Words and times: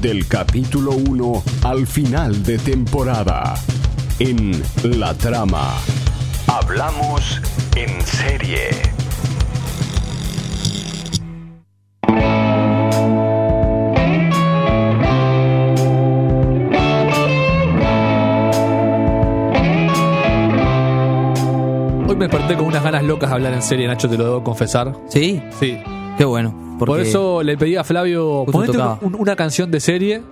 del 0.00 0.26
capítulo 0.26 0.92
1 0.92 1.42
al 1.64 1.86
final 1.86 2.42
de 2.42 2.58
temporada. 2.58 3.54
En 4.18 4.62
La 4.84 5.14
Trama. 5.14 5.74
Hablamos 6.46 7.40
en 7.74 8.00
serie. 8.02 8.70
Hoy 22.08 22.16
me 22.16 22.28
desperté 22.28 22.56
con 22.56 22.66
unas 22.66 22.82
ganas 22.82 23.02
locas 23.04 23.30
de 23.30 23.34
hablar 23.34 23.52
en 23.52 23.62
serie, 23.62 23.86
Nacho, 23.86 24.08
te 24.08 24.16
lo 24.16 24.24
debo 24.24 24.44
confesar. 24.44 24.94
¿Sí? 25.08 25.42
Sí. 25.58 25.78
Qué 26.16 26.24
bueno. 26.24 26.65
Por 26.78 27.00
eso 27.00 27.42
le 27.42 27.56
pedí 27.56 27.76
a 27.76 27.84
Flavio, 27.84 28.44
ponete 28.50 28.72
un- 29.02 29.14
una 29.16 29.34
canción 29.36 29.70
de 29.70 29.80
serie 29.80 30.22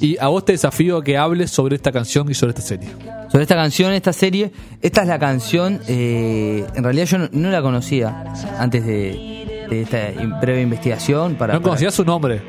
y 0.00 0.16
a 0.18 0.28
vos 0.28 0.44
te 0.44 0.52
desafío 0.52 0.96
a 0.98 1.04
que 1.04 1.16
hables 1.16 1.50
sobre 1.50 1.76
esta 1.76 1.92
canción 1.92 2.30
y 2.30 2.34
sobre 2.34 2.50
esta 2.50 2.62
serie. 2.62 2.88
Sobre 3.30 3.42
esta 3.42 3.54
canción, 3.54 3.92
esta 3.92 4.12
serie, 4.12 4.50
esta 4.82 5.02
es 5.02 5.08
la 5.08 5.18
canción, 5.18 5.80
eh, 5.86 6.64
en 6.74 6.82
realidad 6.82 7.04
yo 7.06 7.18
no, 7.18 7.28
no 7.32 7.50
la 7.50 7.62
conocía 7.62 8.24
antes 8.58 8.84
de, 8.84 9.66
de 9.70 9.82
esta 9.82 10.10
in- 10.10 10.34
breve 10.40 10.62
investigación. 10.62 11.34
Para, 11.36 11.52
no 11.54 11.60
para- 11.60 11.70
conocías 11.70 11.94
su 11.94 12.04
nombre. 12.04 12.42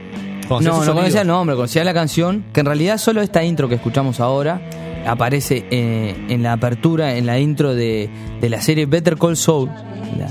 No, 0.49 0.57
su 0.59 0.63
no 0.85 0.93
conocía 0.95 1.21
el 1.21 1.27
nombre, 1.27 1.55
conocía 1.55 1.83
la 1.85 1.93
canción, 1.93 2.43
que 2.51 2.59
en 2.61 2.65
realidad 2.65 2.97
solo 2.97 3.21
esta 3.21 3.41
intro 3.43 3.69
que 3.69 3.75
escuchamos 3.75 4.19
ahora 4.19 4.59
aparece 5.07 5.65
eh, 5.71 6.15
en 6.29 6.43
la 6.43 6.53
apertura, 6.53 7.15
en 7.15 7.25
la 7.25 7.39
intro 7.39 7.73
de, 7.73 8.09
de 8.41 8.49
la 8.49 8.59
serie 8.61 8.85
Better 8.85 9.17
Call 9.17 9.37
Saul, 9.37 9.69
la, 10.17 10.27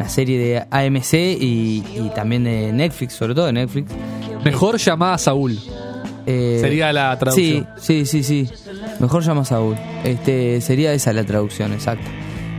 la 0.00 0.08
serie 0.08 0.38
de 0.38 0.58
AMC 0.70 1.12
y, 1.14 1.84
y 1.94 2.10
también 2.14 2.42
de 2.44 2.72
Netflix, 2.72 3.12
sobre 3.12 3.34
todo 3.34 3.46
de 3.46 3.52
Netflix. 3.52 3.92
Mejor 4.44 4.78
llamada 4.78 5.14
a 5.14 5.18
Saúl. 5.18 5.56
Eh, 6.26 6.58
Sería 6.60 6.92
la 6.92 7.16
traducción. 7.18 7.68
Sí, 7.78 8.04
sí, 8.06 8.22
sí, 8.22 8.46
sí. 8.46 8.50
Mejor 8.98 9.22
llama 9.22 9.42
a 9.42 9.44
Saúl. 9.44 9.76
Este, 10.04 10.60
sería 10.60 10.92
esa 10.92 11.12
la 11.12 11.24
traducción, 11.24 11.72
exacto. 11.72 12.04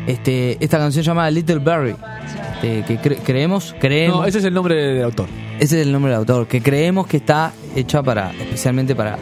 Este, 0.07 0.57
esta 0.63 0.77
canción 0.79 1.03
llamada 1.03 1.29
Little 1.29 1.59
Barry, 1.59 1.95
este, 2.55 2.83
que 2.85 2.99
cre- 2.99 3.19
creemos, 3.23 3.75
creemos, 3.79 4.19
No, 4.21 4.25
ese 4.25 4.39
es 4.39 4.45
el 4.45 4.53
nombre 4.53 4.75
del 4.75 5.03
autor. 5.03 5.27
ese 5.59 5.79
es 5.79 5.85
el 5.85 5.91
nombre 5.91 6.11
del 6.11 6.19
autor, 6.19 6.47
que 6.47 6.61
creemos 6.61 7.05
que 7.07 7.17
está 7.17 7.53
hecha 7.75 8.01
para, 8.01 8.31
especialmente 8.31 8.95
para, 8.95 9.17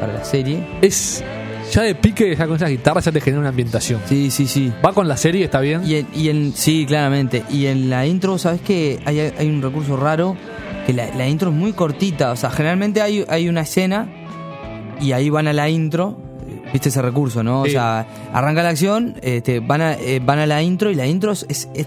para 0.00 0.12
la 0.12 0.24
serie. 0.24 0.64
Es 0.82 1.24
ya 1.70 1.82
de 1.82 1.94
pique, 1.94 2.34
ya 2.36 2.46
con 2.46 2.56
esas 2.56 2.70
guitarras 2.70 3.04
ya 3.04 3.12
te 3.12 3.20
genera 3.20 3.40
una 3.40 3.48
ambientación. 3.50 4.00
Sí, 4.06 4.30
sí, 4.30 4.46
sí. 4.46 4.72
Va 4.84 4.92
con 4.92 5.08
la 5.08 5.16
serie, 5.16 5.44
está 5.44 5.60
bien. 5.60 5.82
Y 5.86 5.96
en, 5.96 6.06
y 6.14 6.28
en- 6.28 6.52
sí, 6.54 6.84
claramente. 6.86 7.44
Y 7.50 7.66
en 7.66 7.90
la 7.90 8.06
intro, 8.06 8.38
¿sabes 8.38 8.60
que 8.60 9.00
hay, 9.04 9.20
hay 9.20 9.48
un 9.48 9.62
recurso 9.62 9.96
raro? 9.96 10.36
Que 10.86 10.92
la, 10.92 11.14
la 11.14 11.28
intro 11.28 11.50
es 11.50 11.56
muy 11.56 11.72
cortita. 11.72 12.32
O 12.32 12.36
sea, 12.36 12.50
generalmente 12.50 13.00
hay, 13.02 13.24
hay 13.28 13.48
una 13.48 13.60
escena 13.62 14.08
y 15.00 15.12
ahí 15.12 15.30
van 15.30 15.48
a 15.48 15.52
la 15.52 15.68
intro. 15.68 16.18
¿Viste 16.72 16.88
ese 16.88 17.02
recurso, 17.02 17.42
no? 17.42 17.64
Sí. 17.64 17.70
O 17.70 17.72
sea, 17.72 18.06
arranca 18.32 18.62
la 18.62 18.68
acción, 18.68 19.16
este, 19.22 19.58
van, 19.60 19.80
a, 19.80 19.94
eh, 19.94 20.20
van 20.24 20.38
a 20.38 20.46
la 20.46 20.62
intro 20.62 20.90
y 20.90 20.94
la 20.94 21.06
intro 21.06 21.32
es, 21.32 21.44
es- 21.48 21.68
es 21.74 21.86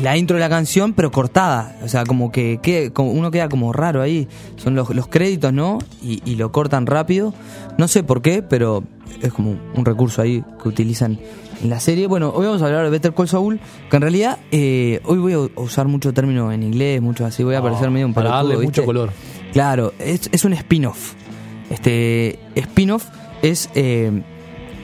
la 0.00 0.16
intro 0.16 0.36
de 0.36 0.40
la 0.40 0.48
canción, 0.48 0.92
pero 0.94 1.10
cortada. 1.10 1.76
O 1.84 1.88
sea, 1.88 2.04
como 2.04 2.30
que, 2.32 2.60
que- 2.62 2.92
como 2.92 3.10
uno 3.12 3.30
queda 3.30 3.48
como 3.48 3.72
raro 3.72 4.00
ahí. 4.00 4.28
Son 4.56 4.74
los, 4.74 4.90
los 4.94 5.08
créditos, 5.08 5.52
¿no? 5.52 5.78
Y, 6.02 6.22
y 6.24 6.36
lo 6.36 6.52
cortan 6.52 6.86
rápido. 6.86 7.34
No 7.78 7.88
sé 7.88 8.02
por 8.04 8.22
qué, 8.22 8.42
pero 8.42 8.84
es 9.20 9.32
como 9.32 9.56
un 9.74 9.84
recurso 9.84 10.22
ahí 10.22 10.42
que 10.62 10.68
utilizan 10.68 11.18
en 11.62 11.70
la 11.70 11.80
serie. 11.80 12.06
Bueno, 12.06 12.30
hoy 12.34 12.46
vamos 12.46 12.62
a 12.62 12.66
hablar 12.66 12.84
de 12.84 12.90
Better 12.90 13.12
Call 13.14 13.28
Saul, 13.28 13.60
que 13.90 13.96
en 13.96 14.02
realidad 14.02 14.38
eh, 14.50 15.00
hoy 15.04 15.18
voy 15.18 15.32
a 15.34 15.38
usar 15.60 15.86
mucho 15.88 16.12
término 16.12 16.50
en 16.52 16.62
inglés, 16.62 17.00
mucho 17.02 17.24
así, 17.26 17.44
voy 17.44 17.54
a 17.54 17.62
parecer 17.62 17.90
medio 17.90 18.06
un 18.06 18.14
para 18.14 18.30
darle 18.30 18.54
¿viste? 18.56 18.66
mucho 18.66 18.84
color. 18.84 19.10
Claro, 19.52 19.92
es, 19.98 20.28
es 20.32 20.44
un 20.44 20.52
spin-off. 20.54 21.14
Este 21.70 22.38
spin-off 22.54 23.06
es, 23.42 23.70
eh, 23.74 24.22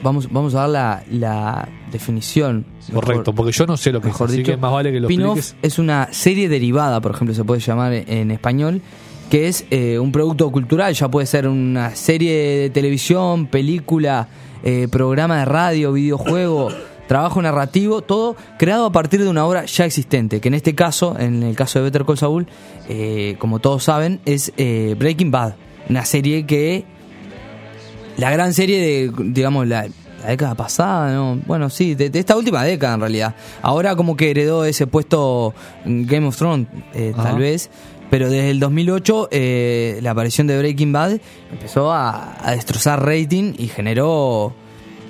vamos, 0.03 0.31
vamos 0.31 0.55
a 0.55 0.61
dar 0.61 0.69
la, 0.69 1.03
la 1.11 1.69
definición. 1.91 2.65
mejor- 2.87 3.03
Correcto, 3.05 3.33
porque 3.33 3.51
yo 3.51 3.65
no 3.65 3.77
sé 3.77 3.91
lo 3.91 4.01
que 4.01 4.07
mejor 4.07 4.27
es, 4.27 4.31
así 4.33 4.37
dicho. 4.41 4.51
que 4.51 4.57
más 4.57 4.71
vale 4.71 4.91
que 4.91 4.99
lo 4.99 5.07
expliques. 5.09 5.55
es 5.61 5.79
una 5.79 6.07
serie 6.11 6.49
derivada, 6.49 6.99
por 7.01 7.11
ejemplo, 7.11 7.35
se 7.35 7.43
puede 7.43 7.61
llamar 7.61 7.93
en 7.93 8.31
español, 8.31 8.81
que 9.29 9.47
es 9.47 9.65
eh, 9.69 9.99
un 9.99 10.11
producto 10.11 10.51
cultural, 10.51 10.93
ya 10.93 11.09
puede 11.09 11.27
ser 11.27 11.47
una 11.47 11.95
serie 11.95 12.33
de 12.59 12.69
televisión, 12.69 13.47
película, 13.47 14.27
eh, 14.63 14.87
programa 14.91 15.39
de 15.39 15.45
radio, 15.45 15.93
videojuego, 15.93 16.69
trabajo 17.09 17.41
narrativo, 17.41 18.01
todo 18.01 18.35
creado 18.59 18.85
a 18.85 18.91
partir 18.91 19.23
de 19.23 19.29
una 19.29 19.43
obra 19.45 19.65
ya 19.65 19.85
existente, 19.85 20.39
que 20.41 20.47
en 20.47 20.53
este 20.53 20.75
caso, 20.75 21.17
en 21.19 21.41
el 21.41 21.55
caso 21.55 21.79
de 21.79 21.85
Better 21.85 22.05
Call 22.05 22.17
Saul, 22.17 22.47
eh, 22.87 23.35
como 23.39 23.57
todos 23.57 23.83
saben, 23.83 24.19
es 24.25 24.53
eh, 24.57 24.95
Breaking 24.97 25.31
Bad, 25.31 25.55
una 25.89 26.05
serie 26.05 26.45
que 26.45 26.85
la 28.17 28.29
gran 28.29 28.53
serie 28.53 28.79
de, 28.79 29.11
digamos, 29.31 29.67
la, 29.67 29.87
la 30.21 30.29
década 30.29 30.55
pasada, 30.55 31.13
¿no? 31.13 31.39
Bueno, 31.45 31.69
sí, 31.69 31.95
de, 31.95 32.09
de 32.09 32.19
esta 32.19 32.35
última 32.35 32.63
década 32.63 32.95
en 32.95 32.99
realidad. 33.01 33.35
Ahora 33.61 33.95
como 33.95 34.15
que 34.15 34.31
heredó 34.31 34.65
ese 34.65 34.87
puesto 34.87 35.53
en 35.85 36.05
Game 36.05 36.27
of 36.27 36.37
Thrones, 36.37 36.67
eh, 36.93 37.13
tal 37.15 37.37
vez. 37.37 37.69
Pero 38.09 38.29
desde 38.29 38.49
el 38.49 38.59
2008, 38.59 39.29
eh, 39.31 39.99
la 40.01 40.11
aparición 40.11 40.47
de 40.47 40.57
Breaking 40.57 40.91
Bad 40.91 41.19
empezó 41.51 41.91
a, 41.91 42.37
a 42.43 42.51
destrozar 42.51 43.05
rating 43.05 43.53
y 43.57 43.67
generó 43.67 44.53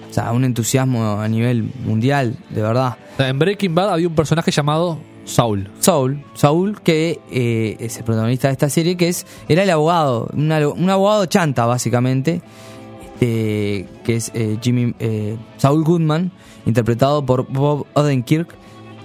o 0.09 0.13
sea, 0.13 0.31
un 0.31 0.43
entusiasmo 0.43 1.21
a 1.21 1.27
nivel 1.27 1.71
mundial, 1.85 2.35
de 2.49 2.61
verdad. 2.61 2.97
En 3.19 3.39
Breaking 3.39 3.73
Bad 3.75 3.93
había 3.93 4.07
un 4.07 4.15
personaje 4.15 4.51
llamado 4.51 4.99
Saul. 5.25 5.69
Saul, 5.79 6.23
Saul 6.33 6.81
que 6.81 7.19
eh, 7.31 7.77
es 7.79 7.97
el 7.97 8.03
protagonista 8.03 8.47
de 8.47 8.53
esta 8.53 8.69
serie, 8.69 8.97
que 8.97 9.07
es 9.07 9.25
era 9.47 9.63
el 9.63 9.69
abogado, 9.69 10.29
un 10.33 10.89
abogado 10.89 11.25
chanta 11.27 11.65
básicamente, 11.65 12.41
este, 13.19 13.87
que 14.03 14.15
es 14.15 14.31
eh, 14.33 14.57
Jimmy 14.61 14.93
eh, 14.99 15.37
Saul 15.57 15.83
Goodman, 15.83 16.31
interpretado 16.65 17.25
por 17.25 17.47
Bob 17.51 17.85
Odenkirk. 17.93 18.55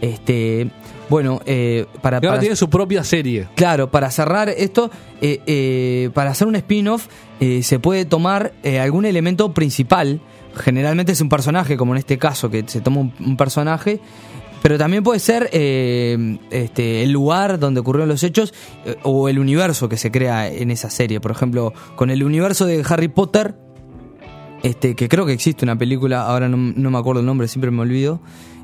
Este, 0.00 0.70
bueno, 1.08 1.40
eh, 1.46 1.86
para, 2.02 2.18
ahora 2.18 2.28
para- 2.30 2.40
tiene 2.40 2.56
su 2.56 2.68
propia 2.68 3.04
serie. 3.04 3.48
Claro, 3.54 3.90
para 3.90 4.10
cerrar 4.10 4.48
esto, 4.48 4.90
eh, 5.20 5.40
eh, 5.46 6.10
para 6.14 6.30
hacer 6.30 6.46
un 6.46 6.56
spin-off 6.56 7.06
eh, 7.40 7.62
se 7.62 7.78
puede 7.78 8.04
tomar 8.04 8.52
eh, 8.62 8.80
algún 8.80 9.04
elemento 9.04 9.52
principal. 9.52 10.20
Generalmente 10.54 11.12
es 11.12 11.20
un 11.20 11.28
personaje, 11.28 11.76
como 11.76 11.94
en 11.94 11.98
este 11.98 12.18
caso, 12.18 12.50
que 12.50 12.64
se 12.66 12.80
toma 12.80 13.00
un, 13.00 13.12
un 13.18 13.36
personaje. 13.36 14.00
Pero 14.62 14.78
también 14.78 15.02
puede 15.02 15.20
ser 15.20 15.50
eh, 15.52 16.38
este, 16.50 17.02
el 17.02 17.10
lugar 17.12 17.58
donde 17.58 17.80
ocurrieron 17.80 18.08
los 18.08 18.22
hechos 18.22 18.54
eh, 18.86 18.96
o 19.02 19.28
el 19.28 19.38
universo 19.38 19.90
que 19.90 19.98
se 19.98 20.10
crea 20.10 20.48
en 20.48 20.70
esa 20.70 20.88
serie. 20.88 21.20
Por 21.20 21.32
ejemplo, 21.32 21.74
con 21.96 22.08
el 22.10 22.24
universo 22.24 22.64
de 22.64 22.82
Harry 22.88 23.08
Potter, 23.08 23.56
este, 24.64 24.96
que 24.96 25.08
creo 25.08 25.26
que 25.26 25.32
existe 25.32 25.64
una 25.64 25.76
película, 25.76 26.22
ahora 26.22 26.48
no, 26.48 26.56
no 26.56 26.90
me 26.90 26.98
acuerdo 26.98 27.20
el 27.20 27.26
nombre, 27.26 27.46
siempre 27.48 27.70
me 27.70 27.82
olvido. 27.82 28.20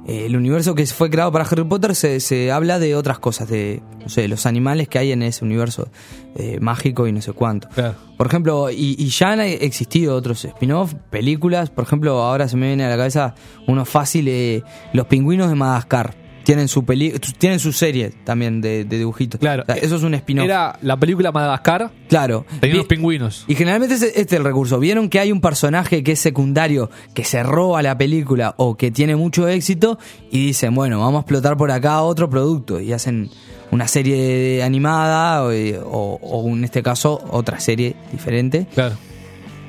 Eh, 0.06 0.24
el 0.24 0.34
universo 0.34 0.74
que 0.74 0.86
fue 0.86 1.10
creado 1.10 1.30
para 1.30 1.44
Harry 1.44 1.62
Potter 1.62 1.94
se, 1.94 2.20
se 2.20 2.50
habla 2.50 2.78
de 2.78 2.96
otras 2.96 3.18
cosas, 3.18 3.48
de 3.50 3.82
no 4.00 4.08
sé, 4.08 4.26
los 4.28 4.46
animales 4.46 4.88
que 4.88 4.98
hay 4.98 5.12
en 5.12 5.22
ese 5.22 5.44
universo 5.44 5.88
eh, 6.36 6.58
mágico 6.58 7.06
y 7.06 7.12
no 7.12 7.20
sé 7.20 7.34
cuánto. 7.34 7.68
Claro. 7.68 7.96
Por 8.16 8.26
ejemplo, 8.26 8.70
y, 8.70 8.96
y 8.98 9.08
ya 9.08 9.32
han 9.32 9.40
existido 9.40 10.16
otros 10.16 10.44
spin-off, 10.44 10.94
películas. 11.10 11.68
Por 11.68 11.84
ejemplo, 11.84 12.22
ahora 12.22 12.48
se 12.48 12.56
me 12.56 12.68
viene 12.68 12.86
a 12.86 12.88
la 12.88 12.96
cabeza 12.96 13.34
uno 13.66 13.84
fácil, 13.84 14.26
eh, 14.28 14.62
Los 14.94 15.06
pingüinos 15.06 15.50
de 15.50 15.54
Madagascar. 15.54 16.14
Tienen 16.50 16.68
su 16.68 16.84
peli 16.84 17.12
tienen 17.38 17.60
su 17.60 17.72
serie 17.72 18.10
también 18.24 18.60
de, 18.60 18.84
de 18.84 18.98
dibujitos. 18.98 19.38
Claro. 19.40 19.62
O 19.62 19.66
sea, 19.66 19.76
eso 19.76 19.94
es 19.96 20.02
un 20.02 20.14
spin-off. 20.14 20.44
Era 20.44 20.76
la 20.82 20.96
película 20.96 21.30
Madagascar, 21.30 21.90
Claro. 22.08 22.44
tenía 22.60 22.74
unos 22.76 22.86
pingüinos. 22.86 23.44
y 23.46 23.54
generalmente 23.54 23.94
es 23.94 24.02
este 24.02 24.20
es 24.22 24.32
el 24.32 24.44
recurso. 24.44 24.78
¿Vieron 24.80 25.08
que 25.08 25.20
hay 25.20 25.30
un 25.30 25.40
personaje 25.40 26.02
que 26.02 26.12
es 26.12 26.18
secundario, 26.20 26.90
que 27.14 27.24
se 27.24 27.42
roba 27.44 27.82
la 27.82 27.96
película 27.96 28.54
o 28.56 28.76
que 28.76 28.90
tiene 28.90 29.14
mucho 29.14 29.46
éxito 29.46 29.98
y 30.32 30.46
dicen, 30.46 30.74
bueno, 30.74 30.98
vamos 30.98 31.18
a 31.18 31.20
explotar 31.20 31.56
por 31.56 31.70
acá 31.70 32.02
otro 32.02 32.28
producto 32.28 32.80
y 32.80 32.92
hacen 32.92 33.30
una 33.70 33.86
serie 33.86 34.62
animada 34.64 35.44
o, 35.44 35.50
o- 35.50 36.18
o 36.20 36.48
en 36.48 36.64
este 36.64 36.82
caso 36.82 37.22
otra 37.30 37.60
serie 37.60 37.94
diferente? 38.10 38.66
Claro. 38.74 38.96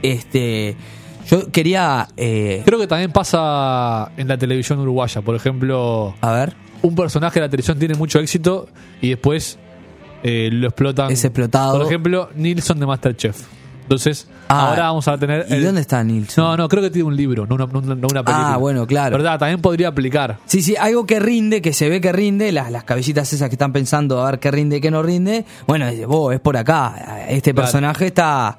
Este, 0.02 0.76
yo 1.30 1.52
quería, 1.52 2.08
eh, 2.18 2.64
Creo 2.66 2.80
que 2.80 2.88
también 2.88 3.12
pasa 3.12 4.12
en 4.18 4.28
la 4.28 4.38
televisión 4.38 4.80
uruguaya. 4.80 5.22
Por 5.22 5.36
ejemplo, 5.36 6.16
a 6.22 6.32
ver, 6.32 6.54
un 6.82 6.96
personaje 6.96 7.40
de 7.40 7.46
la 7.46 7.50
televisión 7.50 7.78
tiene 7.80 7.96
mucho 7.96 8.20
éxito 8.20 8.68
y 9.02 9.10
después 9.10 9.58
eh, 10.24 10.50
lo 10.52 10.68
explotan. 10.68 11.12
Es 11.12 11.24
explotado. 11.26 11.78
Por 11.78 11.88
ejemplo, 11.88 12.30
Nilsson 12.36 12.80
de 12.80 12.86
Masterchef. 12.86 13.42
Entonces, 13.84 14.30
Ah, 14.48 14.70
ahora 14.70 14.84
vamos 14.84 15.08
a 15.10 15.18
tener. 15.18 15.46
¿y 15.50 15.54
el- 15.54 15.64
dónde 15.66 15.82
está 15.82 16.02
Nilsson? 16.04 16.44
No, 16.44 16.56
no, 16.58 16.70
creo 16.70 16.82
que 16.84 16.90
tiene 16.92 17.08
un 17.08 17.16
libro, 17.16 17.46
no 17.46 17.56
una, 17.56 17.66
no 17.66 17.80
una- 17.80 17.94
una 17.94 18.24
película. 18.24 18.54
Ah, 18.54 18.58
bueno, 18.58 18.86
claro. 18.88 19.18
¿Verdad? 19.18 19.38
También 19.40 19.62
podría 19.62 19.90
aplicar. 19.90 20.38
Sí, 20.46 20.62
sí, 20.62 20.76
algo 20.78 21.06
que 21.06 21.20
rinde, 21.20 21.62
que 21.62 21.74
se 21.74 21.90
ve 21.90 22.00
que 22.00 22.12
rinde, 22.14 22.52
las, 22.54 22.72
las 22.72 22.84
cabecitas 22.86 23.32
esas 23.34 23.50
que 23.50 23.56
están 23.56 23.74
pensando 23.74 24.22
a 24.22 24.32
ver 24.32 24.40
qué 24.40 24.50
rinde 24.52 24.78
y 24.78 24.82
qué 24.82 24.92
no 24.92 25.04
rinde, 25.04 25.46
bueno, 25.68 25.88
es 25.88 26.40
por 26.40 26.56
acá, 26.58 27.26
este 27.30 27.54
Claro. 27.54 27.64
personaje 27.66 28.08
está... 28.08 28.58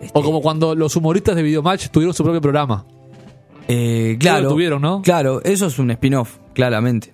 este, 0.00 0.18
O 0.18 0.22
como 0.22 0.40
cuando 0.40 0.74
los 0.74 0.96
humoristas 0.96 1.36
de 1.36 1.42
Videomatch 1.42 1.88
tuvieron 1.88 2.14
su 2.14 2.22
propio 2.22 2.40
programa. 2.40 2.84
Eh, 3.68 4.16
claro. 4.18 4.44
lo 4.44 4.48
tuvieron, 4.50 4.80
¿no? 4.82 5.02
Claro, 5.02 5.42
eso 5.44 5.66
es 5.66 5.78
un 5.78 5.90
spin-off, 5.90 6.38
claramente. 6.54 7.12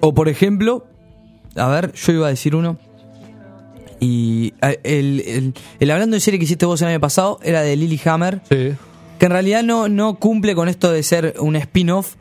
O 0.00 0.14
por 0.14 0.28
ejemplo, 0.28 0.86
a 1.56 1.68
ver, 1.68 1.92
yo 1.92 2.12
iba 2.12 2.26
a 2.26 2.30
decir 2.30 2.54
uno. 2.54 2.78
Y 4.02 4.54
el, 4.62 5.20
el- 5.20 5.54
el 5.78 5.90
hablando 5.90 6.14
de 6.14 6.20
serie 6.20 6.38
que 6.38 6.44
hiciste 6.44 6.64
vos 6.66 6.80
el 6.82 6.88
año 6.88 7.00
pasado 7.00 7.38
era 7.42 7.60
de 7.62 7.76
Lily 7.76 8.00
Hammer, 8.06 8.40
Sí. 8.48 8.72
que 9.18 9.26
en 9.26 9.32
realidad 9.32 9.62
no, 9.62 9.88
no 9.88 10.14
cumple 10.14 10.54
con 10.54 10.68
esto 10.68 10.90
de 10.90 11.02
ser 11.02 11.34
un 11.38 11.54
spin-off, 11.56 12.14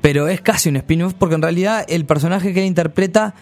pero 0.00 0.28
es 0.28 0.40
casi 0.40 0.70
un 0.70 0.76
spin-off, 0.76 1.12
porque 1.14 1.34
en 1.34 1.42
realidad 1.42 1.84
el 1.88 2.06
personaje 2.06 2.54
que 2.54 2.60
él 2.60 2.66
interpreta 2.66 3.34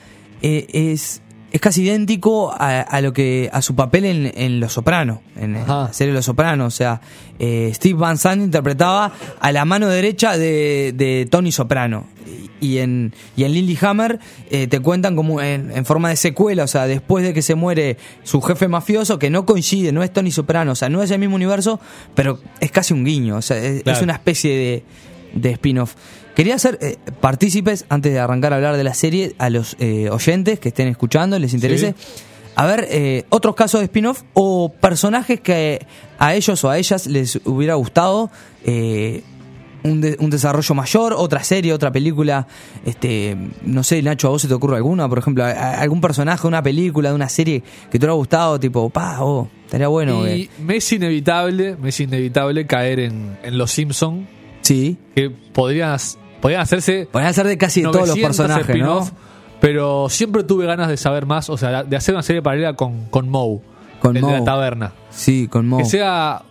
eh, 0.42 0.66
es, 0.72 1.22
es 1.52 1.60
casi 1.60 1.82
idéntico 1.84 2.50
a, 2.52 2.80
a 2.80 3.00
lo 3.00 3.12
que 3.12 3.48
a 3.52 3.62
su 3.62 3.76
papel 3.76 4.06
en, 4.06 4.32
en 4.34 4.58
Los 4.58 4.72
Soprano, 4.72 5.22
en 5.36 5.54
Ajá. 5.56 5.82
la 5.84 5.92
serie 5.92 6.12
Los 6.12 6.24
Soprano. 6.24 6.66
O 6.66 6.70
sea, 6.70 7.00
eh, 7.38 7.70
Steve 7.74 7.94
Van 7.96 8.18
Zandt 8.18 8.42
interpretaba 8.44 9.12
a 9.38 9.52
la 9.52 9.64
mano 9.64 9.86
derecha 9.88 10.36
de, 10.36 10.92
de 10.96 11.28
Tony 11.30 11.52
Soprano. 11.52 12.06
Y 12.64 12.78
en, 12.78 13.12
y 13.36 13.44
en 13.44 13.52
Lilyhammer 13.52 14.18
eh, 14.50 14.66
te 14.66 14.80
cuentan 14.80 15.16
como 15.16 15.42
en, 15.42 15.70
en 15.70 15.84
forma 15.84 16.08
de 16.08 16.16
secuela, 16.16 16.64
o 16.64 16.66
sea, 16.66 16.86
después 16.86 17.24
de 17.24 17.34
que 17.34 17.42
se 17.42 17.54
muere 17.54 17.96
su 18.22 18.40
jefe 18.40 18.68
mafioso, 18.68 19.18
que 19.18 19.28
no 19.28 19.44
coincide, 19.44 19.92
no 19.92 20.02
es 20.02 20.12
Tony 20.12 20.30
Soprano, 20.30 20.72
o 20.72 20.74
sea, 20.74 20.88
no 20.88 21.02
es 21.02 21.10
el 21.10 21.18
mismo 21.18 21.36
universo, 21.36 21.78
pero 22.14 22.38
es 22.60 22.70
casi 22.70 22.94
un 22.94 23.04
guiño, 23.04 23.36
o 23.36 23.42
sea, 23.42 23.58
es, 23.58 23.82
Claro. 23.82 23.98
es 23.98 24.02
una 24.02 24.14
especie 24.14 24.56
de, 24.56 24.82
de 25.34 25.50
spin-off. 25.50 25.94
Quería 26.34 26.54
hacer 26.54 26.78
eh, 26.80 26.96
partícipes, 27.20 27.84
antes 27.88 28.12
de 28.12 28.18
arrancar 28.18 28.52
a 28.52 28.56
hablar 28.56 28.76
de 28.76 28.84
la 28.84 28.94
serie, 28.94 29.34
a 29.38 29.50
los 29.50 29.76
eh, 29.78 30.08
oyentes 30.10 30.58
que 30.58 30.68
estén 30.70 30.88
escuchando, 30.88 31.38
les 31.38 31.52
interese, 31.54 31.94
a 32.56 32.66
ver 32.66 32.86
eh, 32.90 33.24
otros 33.28 33.54
casos 33.54 33.80
de 33.80 33.84
spin-off 33.86 34.22
o 34.32 34.72
personajes 34.72 35.40
que 35.40 35.86
a 36.18 36.34
ellos 36.34 36.62
o 36.64 36.70
a 36.70 36.78
ellas 36.78 37.06
les 37.06 37.40
hubiera 37.44 37.74
gustado 37.74 38.30
eh, 38.64 39.22
un, 39.84 40.00
de- 40.00 40.16
un 40.18 40.30
desarrollo 40.30 40.74
mayor, 40.74 41.14
otra 41.16 41.44
serie, 41.44 41.72
otra 41.72 41.92
película. 41.92 42.46
Este, 42.84 43.36
no 43.62 43.82
sé, 43.82 44.02
Nacho, 44.02 44.28
¿a 44.28 44.30
vos 44.30 44.42
se 44.42 44.48
te 44.48 44.54
ocurre 44.54 44.76
alguna? 44.76 45.08
Por 45.08 45.18
ejemplo, 45.18 45.44
a- 45.44 45.50
a- 45.50 45.80
algún 45.80 46.00
personaje 46.00 46.46
una 46.46 46.62
película, 46.62 47.10
de 47.10 47.14
una 47.14 47.28
serie 47.28 47.62
que 47.90 47.98
te 47.98 47.98
hubiera 47.98 48.14
gustado, 48.14 48.58
tipo, 48.58 48.90
pa, 48.90 49.18
oh, 49.22 49.48
estaría 49.64 49.88
bueno. 49.88 50.26
y 50.28 50.50
me 50.64 50.76
es 50.76 50.92
inevitable, 50.92 51.76
me 51.80 51.90
es 51.90 52.00
inevitable 52.00 52.66
caer 52.66 52.98
en, 53.00 53.38
en 53.42 53.58
Los 53.58 53.70
Simpson 53.70 54.26
Sí. 54.62 54.96
que 55.14 55.28
podrían, 55.30 55.98
podrían 56.40 56.62
hacerse 56.62 57.06
Podrían 57.12 57.34
ser 57.34 57.46
de 57.46 57.58
casi 57.58 57.80
de 57.82 57.88
todos 57.88 58.08
los 58.08 58.16
900 58.16 58.36
personajes, 58.66 59.12
Pero 59.60 60.08
siempre 60.08 60.42
tuve 60.44 60.66
ganas 60.66 60.88
de 60.88 60.96
saber 60.96 61.26
más, 61.26 61.48
o 61.50 61.56
sea, 61.56 61.84
de 61.84 61.96
hacer 61.96 62.14
una 62.14 62.22
serie 62.22 62.40
paralela 62.42 62.74
con, 62.74 63.06
con 63.10 63.28
Moe, 63.28 63.60
Con 64.00 64.16
el 64.16 64.22
de 64.22 64.28
Moe. 64.28 64.38
la 64.38 64.44
taberna. 64.44 64.92
Sí, 65.10 65.48
con 65.48 65.66
Mo. 65.68 65.78
Que 65.78 65.84
sea 65.84 66.42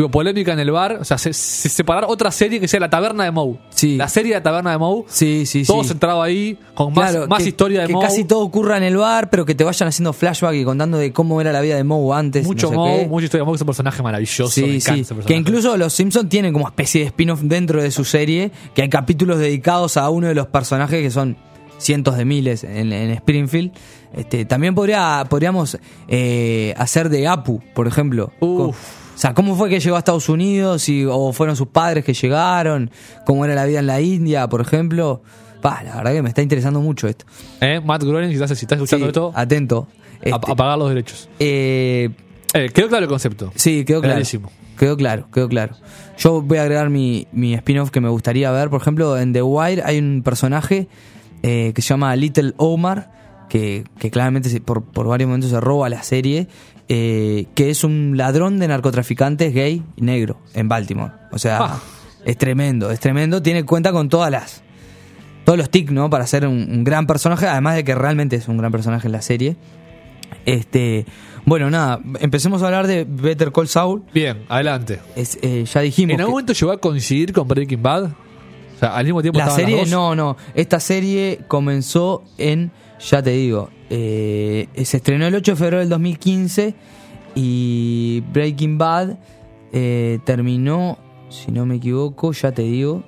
tipo 0.00 0.10
polémica 0.10 0.52
en 0.52 0.60
el 0.60 0.70
bar, 0.70 0.98
o 1.00 1.04
sea, 1.04 1.18
se, 1.18 1.32
se- 1.32 1.68
separar 1.68 2.04
otra 2.08 2.30
serie 2.30 2.58
que 2.60 2.66
sea 2.68 2.80
la 2.80 2.88
taberna 2.90 3.24
de 3.24 3.30
Moe. 3.30 3.58
Sí. 3.70 3.96
La 3.96 4.08
serie 4.08 4.32
de 4.32 4.38
la 4.38 4.42
taberna 4.42 4.70
de 4.72 4.78
Moe, 4.78 5.04
Sí, 5.08 5.44
sí, 5.46 5.64
todo 5.64 5.82
sí. 5.82 5.90
centrado 5.90 6.22
ahí, 6.22 6.58
con 6.74 6.92
más, 6.94 7.10
Claro, 7.12 7.26
más 7.28 7.42
que- 7.42 7.48
historia 7.50 7.82
de 7.82 7.86
que 7.88 7.92
Moe. 7.92 8.02
casi 8.04 8.24
todo 8.24 8.40
ocurra 8.40 8.76
en 8.76 8.82
el 8.84 8.96
bar, 8.96 9.30
pero 9.30 9.44
que 9.44 9.54
te 9.54 9.64
vayan 9.64 9.88
haciendo 9.88 10.12
flashback 10.12 10.54
y 10.54 10.64
contando 10.64 10.98
de 10.98 11.12
cómo 11.12 11.40
era 11.40 11.52
la 11.52 11.60
vida 11.60 11.76
de 11.76 11.84
Moe 11.84 12.16
antes. 12.16 12.46
mucho 12.46 12.66
no 12.66 12.70
sé 12.72 12.76
Moe, 12.76 13.08
mucha 13.08 13.24
historia 13.26 13.42
de 13.42 13.46
Moe, 13.46 13.52
que 13.52 13.56
es 13.56 13.60
un 13.62 13.66
personaje 13.66 14.02
maravilloso. 14.02 14.48
Sí, 14.50 14.80
sí. 14.80 14.90
personaje. 14.90 15.26
Que 15.26 15.34
incluso 15.36 15.76
los 15.76 15.92
Simpsons 15.92 16.28
tienen 16.28 16.52
como 16.52 16.66
especie 16.66 17.02
de 17.02 17.06
spin-off 17.08 17.40
dentro 17.42 17.82
de 17.82 17.90
su 17.90 18.04
serie, 18.04 18.50
que 18.74 18.82
hay 18.82 18.88
capítulos 18.88 19.38
dedicados 19.38 19.96
a 19.96 20.08
uno 20.10 20.28
de 20.28 20.34
los 20.34 20.46
personajes 20.46 21.00
que 21.02 21.10
son 21.10 21.36
cientos 21.78 22.16
de 22.16 22.24
miles 22.24 22.64
en, 22.64 22.92
en 22.92 23.10
Springfield. 23.10 23.72
Este, 24.14 24.44
también 24.44 24.74
podría, 24.74 25.24
podríamos 25.28 25.78
eh, 26.08 26.74
hacer 26.76 27.08
de 27.10 27.28
Apu, 27.28 27.60
por 27.74 27.86
ejemplo. 27.86 28.32
Uf. 28.40 28.76
Sea, 29.20 29.34
¿cómo 29.34 29.54
fue 29.56 29.68
que 29.68 29.80
llegó 29.80 29.96
a 29.96 29.98
Estados 29.98 30.28
Unidos? 30.28 30.88
Y, 30.88 31.04
¿O 31.04 31.32
fueron 31.32 31.56
sus 31.56 31.68
padres 31.68 32.04
que 32.04 32.14
llegaron? 32.14 32.90
¿Cómo 33.26 33.44
era 33.44 33.54
la 33.54 33.64
vida 33.66 33.80
en 33.80 33.86
la 33.86 34.00
India, 34.00 34.48
por 34.48 34.60
ejemplo? 34.60 35.22
Pa, 35.60 35.82
la 35.82 35.96
verdad 35.96 36.12
que 36.12 36.22
me 36.22 36.28
está 36.30 36.40
interesando 36.42 36.80
mucho 36.80 37.06
esto. 37.06 37.26
Eh, 37.60 37.80
Matt 37.84 38.02
Groening, 38.02 38.30
si 38.30 38.34
estás, 38.42 38.58
si 38.58 38.64
estás 38.64 38.76
escuchando 38.78 39.04
Sí, 39.06 39.08
esto, 39.10 39.32
atento. 39.34 39.88
a- 39.90 40.14
Este, 40.22 40.52
apagar 40.52 40.78
los 40.78 40.88
derechos. 40.88 41.28
eh, 41.38 42.10
Eh, 42.54 42.70
quedó 42.74 42.88
claro 42.88 43.04
el 43.04 43.08
concepto. 43.10 43.52
Sí, 43.54 43.84
quedó 43.84 44.00
claro. 44.00 44.14
Clarísimo. 44.14 44.50
Quedó 44.78 44.96
claro, 44.96 45.26
quedó 45.32 45.48
claro. 45.48 45.74
Yo 46.18 46.40
voy 46.42 46.56
a 46.58 46.62
agregar 46.62 46.88
mi, 46.90 47.26
mi 47.32 47.52
spin-off 47.54 47.90
que 47.90 48.00
me 48.00 48.08
gustaría 48.08 48.50
ver. 48.50 48.70
Por 48.70 48.80
ejemplo, 48.80 49.18
en 49.18 49.32
The 49.34 49.42
Wire 49.42 49.82
hay 49.84 49.98
un 49.98 50.22
personaje 50.24 50.88
eh, 51.42 51.72
que 51.74 51.82
se 51.82 51.88
llama 51.88 52.16
Little 52.16 52.54
Omar, 52.56 53.12
que, 53.50 53.84
que 53.98 54.10
claramente 54.10 54.48
se- 54.48 54.60
por, 54.62 54.82
por 54.82 55.06
varios 55.06 55.28
momentos 55.28 55.50
se 55.50 55.60
roba 55.60 55.88
la 55.90 56.02
serie, 56.02 56.48
eh, 56.92 57.46
que 57.54 57.70
es 57.70 57.84
un 57.84 58.14
ladrón 58.16 58.58
de 58.58 58.66
narcotraficantes 58.66 59.54
gay 59.54 59.80
y 59.94 60.02
negro 60.02 60.38
en 60.54 60.68
Baltimore. 60.68 61.12
O 61.30 61.38
sea, 61.38 61.58
Ah. 61.62 61.80
es 62.24 62.36
tremendo, 62.36 62.90
es 62.90 62.98
tremendo. 62.98 63.40
Tiene 63.40 63.64
cuenta 63.64 63.92
con 63.92 64.08
todas 64.08 64.30
las 64.32 64.62
todos 65.44 65.56
los 65.56 65.70
tics, 65.70 65.92
¿no? 65.92 66.10
Para 66.10 66.26
ser 66.26 66.46
un, 66.48 66.68
un 66.70 66.82
gran 66.84 67.06
personaje, 67.06 67.46
además 67.46 67.76
de 67.76 67.84
que 67.84 67.94
realmente 67.94 68.34
es 68.36 68.48
un 68.48 68.56
gran 68.58 68.72
personaje 68.72 69.06
en 69.06 69.12
la 69.12 69.22
serie. 69.22 69.56
Este, 70.46 71.06
bueno, 71.44 71.70
nada, 71.70 72.00
empecemos 72.20 72.62
a 72.62 72.66
hablar 72.66 72.86
de 72.86 73.04
Better 73.08 73.52
Call 73.52 73.68
Saul. 73.68 74.02
Bien, 74.12 74.44
adelante. 74.48 75.00
Es, 75.16 75.38
eh, 75.42 75.64
ya 75.64 75.80
dijimos 75.80 76.14
¿En 76.14 76.20
algún 76.20 76.32
momento 76.34 76.52
llegó 76.52 76.72
a 76.72 76.78
coincidir 76.78 77.32
con 77.32 77.46
Breaking 77.48 77.82
Bad? 77.82 78.04
O 78.04 78.78
sea, 78.80 78.96
al 78.96 79.04
mismo 79.04 79.22
tiempo 79.22 79.38
la 79.38 79.46
las 79.46 79.54
serie, 79.54 79.76
dos? 79.80 79.90
no, 79.90 80.14
no, 80.14 80.36
esta 80.54 80.80
serie 80.80 81.40
comenzó 81.48 82.24
en, 82.38 82.70
ya 83.00 83.22
te 83.22 83.30
digo, 83.30 83.70
eh, 83.88 84.68
se 84.84 84.98
estrenó 84.98 85.26
el 85.26 85.34
8 85.34 85.52
de 85.52 85.56
febrero 85.56 85.78
del 85.80 85.88
2015 85.88 86.74
y 87.34 88.22
Breaking 88.32 88.78
Bad 88.78 89.16
eh, 89.72 90.18
terminó, 90.24 90.98
si 91.28 91.50
no 91.52 91.64
me 91.66 91.76
equivoco, 91.76 92.32
ya 92.32 92.52
te 92.52 92.62
digo. 92.62 93.02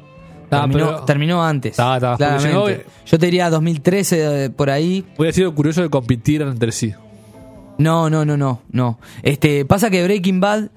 Ah, 0.51 0.61
terminó, 0.63 0.87
pero- 0.87 1.05
terminó 1.05 1.45
antes. 1.45 1.77
Ta, 1.77 1.99
ta, 1.99 2.11
porque 2.17 2.25
claramente. 2.51 2.87
Yo 3.07 3.19
te 3.19 3.27
diría 3.27 3.51
2013 3.51 4.45
eh, 4.45 4.51
por 4.51 4.71
ahí, 4.71 5.05
Hubiera 5.17 5.33
sido 5.35 5.55
curioso 5.55 5.83
de 5.83 5.89
competir 5.91 6.43
entre 6.43 6.73
sí. 6.73 6.93
No, 7.79 8.11
no, 8.11 8.25
no, 8.25 8.37
no, 8.37 8.61
no. 8.71 8.99
Este, 9.23 9.65
pasa 9.65 9.89
que 9.91 10.05
Breaking 10.05 10.41
Bad 10.41 10.69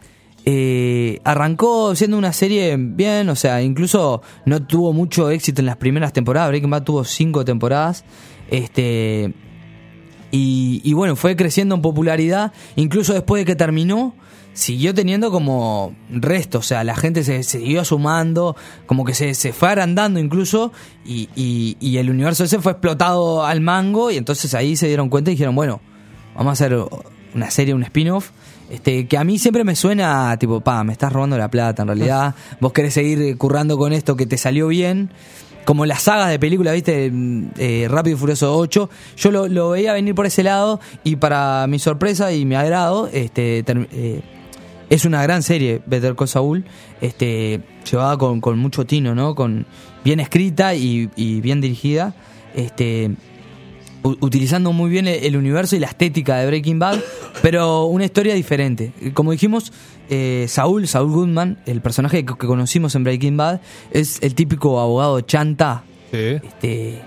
eh, 0.46 1.20
arrancó 1.24 1.94
siendo 1.94 2.18
una 2.18 2.32
serie 2.32 2.76
bien, 2.78 3.28
o 3.30 3.36
sea, 3.36 3.62
incluso 3.62 4.22
no 4.46 4.64
tuvo 4.66 4.94
mucho 4.94 5.30
éxito 5.30 5.62
en 5.62 5.66
las 5.66 5.76
primeras 5.78 6.14
temporadas. 6.14 6.50
Breaking 6.50 6.70
Bad 6.70 6.84
tuvo 6.84 7.04
cinco 7.04 7.44
temporadas. 7.44 8.06
Este. 8.50 9.34
Y, 10.32 10.82
y 10.84 10.94
bueno, 10.94 11.16
fue 11.16 11.36
creciendo 11.36 11.76
en 11.76 11.82
popularidad. 11.82 12.52
Incluso 12.76 13.14
después 13.14 13.42
de 13.42 13.46
que 13.46 13.56
terminó, 13.56 14.14
siguió 14.54 14.94
teniendo 14.94 15.32
como 15.32 15.96
resto. 16.10 16.60
O 16.60 16.62
sea, 16.62 16.84
la 16.84 16.96
gente 16.96 17.24
se, 17.24 17.44
se 17.44 17.60
siguió 17.60 17.86
sumando, 17.86 18.56
como 18.86 19.06
que 19.06 19.14
se, 19.14 19.34
se 19.34 19.54
fue 19.54 19.70
agrandando 19.70 20.20
incluso. 20.20 20.74
Y, 21.06 21.30
y- 21.36 21.78
y 21.80 21.98
el 21.98 22.10
universo 22.10 22.44
ese 22.44 22.60
fue 22.60 22.74
explotado 22.74 23.46
al 23.46 23.62
mango. 23.62 24.12
Y 24.12 24.18
entonces 24.18 24.54
ahí 24.54 24.76
se 24.76 24.88
dieron 24.88 25.10
cuenta 25.10 25.32
y 25.32 25.36
dijeron, 25.36 25.56
bueno, 25.56 25.80
vamos 26.36 26.50
a 26.50 26.54
hacer 26.54 26.78
una 27.34 27.50
serie, 27.52 27.74
un 27.74 27.84
spin-off. 27.84 28.32
Este, 28.70 29.08
que 29.08 29.18
a 29.18 29.24
mí 29.24 29.38
siempre 29.38 29.64
me 29.64 29.76
suena 29.76 30.36
tipo, 30.38 30.60
pa, 30.60 30.84
me 30.84 30.92
estás 30.92 31.14
robando 31.14 31.38
la 31.38 31.50
plata 31.52 31.84
en 31.84 31.88
realidad. 31.88 32.34
Vos 32.60 32.74
querés 32.74 32.96
seguir 32.96 33.38
currando 33.38 33.78
con 33.78 33.94
esto 33.94 34.16
que 34.18 34.26
te 34.26 34.38
salió 34.38 34.68
bien. 34.68 35.12
Como 35.66 35.86
las 35.86 36.04
sagas 36.04 36.30
de 36.30 36.40
películas, 36.40 36.74
viste, 36.74 37.12
eh, 37.58 37.88
Rápido 37.90 38.16
y 38.16 38.20
Furioso 38.20 38.56
8. 38.58 38.90
Yo 39.18 39.32
lo, 39.32 39.48
lo 39.48 39.72
veía 39.72 39.94
venir 39.94 40.16
por 40.16 40.26
ese 40.26 40.44
lado 40.44 40.80
y 41.04 41.16
para 41.16 41.66
mi 41.68 41.80
sorpresa 41.80 42.32
y 42.32 42.46
mi 42.46 42.56
agrado, 42.56 43.10
este, 43.12 43.64
eh, 43.68 44.22
es 44.90 45.06
una 45.06 45.24
gran 45.24 45.44
serie, 45.44 45.82
Better 45.86 46.16
Call 46.16 46.28
Saul, 46.28 46.66
este, 47.02 47.62
llevada 47.90 48.18
con, 48.18 48.42
con 48.42 48.60
mucho 48.60 48.86
tino, 48.86 49.16
¿no? 49.16 49.34
Con, 49.36 49.66
bien 50.04 50.20
escrita 50.20 50.76
y, 50.76 51.10
y 51.16 51.42
bien 51.42 51.60
dirigida. 51.62 52.14
Este, 52.54 53.12
utilizando 54.22 54.72
muy 54.72 54.90
bien 54.90 55.08
el, 55.08 55.36
universo 55.36 55.76
y 55.76 55.80
la 55.80 55.88
estética 55.88 56.38
de 56.38 56.48
Breaking 56.48 56.80
Bad, 56.80 57.00
pero 57.42 57.86
una 57.86 58.06
historia 58.06 58.34
diferente. 58.36 58.92
Como 59.14 59.32
dijimos, 59.32 59.74
eh, 60.10 60.46
Saúl, 60.48 60.88
Saúl 60.88 61.12
Goodman, 61.12 61.58
el 61.66 61.82
personaje 61.82 62.24
que, 62.26 62.34
que 62.38 62.48
conocimos 62.48 62.96
en 62.96 63.04
Breaking 63.04 63.38
Bad, 63.38 63.62
es 63.92 64.20
el 64.22 64.36
típico 64.36 64.80
abogado 64.80 65.22
chanta, 65.22 65.84
Sí. 66.12 66.18
este, 66.44 67.02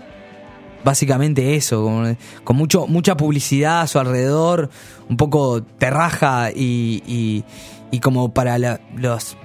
básicamente 0.84 1.54
eso, 1.54 1.82
con, 1.84 2.18
con 2.44 2.56
mucho, 2.56 2.86
mucha 2.86 3.16
publicidad 3.16 3.80
a 3.82 3.86
su 3.86 3.98
alrededor, 3.98 4.70
un 5.08 5.16
poco 5.16 5.62
terraja 5.62 6.50
y, 6.54 7.02
y, 7.06 7.44
y 7.90 8.00
como 8.00 8.32
para 8.34 8.58
la- 8.58 8.80
los... 8.96 9.36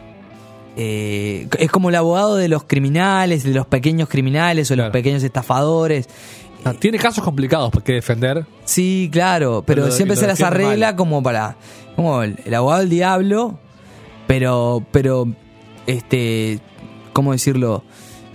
eh, 0.75 1.48
es 1.60 1.70
como 1.72 1.89
el 1.89 1.96
abogado 1.96 2.36
de 2.36 2.48
los 2.48 2.63
criminales, 2.63 3.44
de 3.44 3.51
los 3.53 3.65
pequeños 3.68 4.10
criminales 4.10 4.70
o 4.72 4.75
los 4.75 4.84
Claro. 4.84 4.92
pequeños 4.92 5.24
estafadores. 5.24 6.08
Ah, 6.65 6.74
Tiene 6.74 6.98
casos 6.98 7.24
complicados 7.24 7.72
que 7.84 7.94
defender. 7.94 8.46
Sí, 8.65 9.10
claro, 9.12 9.63
pero 9.65 9.92
siempre 9.92 10.15
se 10.18 10.25
las 10.27 10.42
arregla 10.42 10.88
mal. 10.88 10.96
como 10.96 11.22
para 11.22 11.58
como 11.96 12.24
el, 12.24 12.38
el 12.46 12.53
abogado 12.56 12.80
del 12.82 12.89
diablo, 12.89 13.60
pero 14.27 14.84
pero 14.92 15.27
este, 15.88 16.60
¿cómo 17.12 17.34
decirlo? 17.34 17.84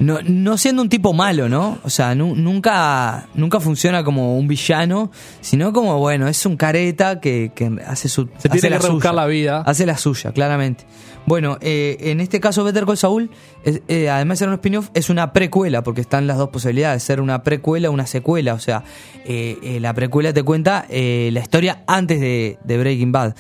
No, 0.01 0.19
no 0.23 0.57
siendo 0.59 0.83
un 0.83 0.89
tipo 0.89 1.13
malo, 1.13 1.49
¿no? 1.49 1.79
O 1.83 1.91
sea, 1.91 2.15
nu- 2.15 2.35
nunca, 2.37 3.27
nunca 3.35 3.59
funciona 3.61 4.05
como 4.05 4.39
un 4.39 4.47
villano, 4.47 5.11
sino 5.41 5.73
como, 5.73 5.99
bueno, 5.99 6.29
es 6.29 6.45
un 6.47 6.57
careta 6.57 7.21
que, 7.21 7.51
que 7.55 7.71
hace 7.87 8.09
su. 8.09 8.29
Se 8.39 8.49
hace 8.49 8.61
que 8.61 8.69
rebuscar 8.79 9.11
suya. 9.11 9.13
la 9.13 9.27
vida. 9.27 9.63
Hace 9.67 9.87
la 9.87 9.97
suya, 9.99 10.33
claramente. 10.33 10.85
Bueno, 11.27 11.59
eh, 11.61 11.97
en 12.01 12.21
este 12.21 12.41
caso, 12.41 12.65
Better 12.65 12.87
Call 12.87 12.97
Saul, 12.97 13.31
es- 13.65 13.83
eh, 13.89 14.09
además 14.09 14.39
de 14.39 14.45
ser 14.45 14.49
un 14.49 14.55
spin-off, 14.55 14.89
es 14.95 15.11
una 15.11 15.33
precuela, 15.33 15.83
porque 15.83 16.01
están 16.01 16.27
las 16.27 16.39
dos 16.39 16.49
posibilidades: 16.51 17.03
ser 17.03 17.21
una 17.21 17.43
precuela 17.43 17.91
o 17.91 17.93
una 17.93 18.07
secuela. 18.07 18.55
O 18.55 18.59
sea, 18.61 18.85
eh, 19.27 19.79
la 19.81 19.93
precuela 19.95 20.33
te 20.33 20.43
cuenta 20.43 20.87
la 20.89 21.41
historia 21.41 21.83
antes 21.87 22.21
de, 22.21 22.59
de 22.65 22.79
Breaking 22.79 23.13
Bad. 23.13 23.35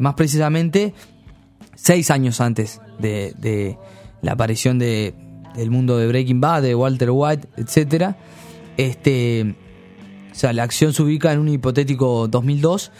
Más 0.00 0.14
precisamente, 0.14 0.92
seis 1.76 2.10
años 2.10 2.40
antes 2.40 2.80
de, 2.98 3.32
de 3.38 3.78
la 4.20 4.32
aparición 4.32 4.78
de, 4.78 5.14
del 5.56 5.70
mundo 5.70 5.96
de 5.96 6.06
Breaking 6.06 6.40
Bad, 6.40 6.62
de 6.62 6.74
Walter 6.74 7.10
White, 7.10 7.48
etcétera. 7.56 8.16
Este, 8.76 9.54
o 10.30 10.34
sea, 10.34 10.52
la 10.52 10.62
acción 10.62 10.92
se 10.92 11.02
ubica 11.02 11.32
en 11.32 11.40
un 11.40 11.48
hipotético 11.48 12.28
2002 12.28 12.92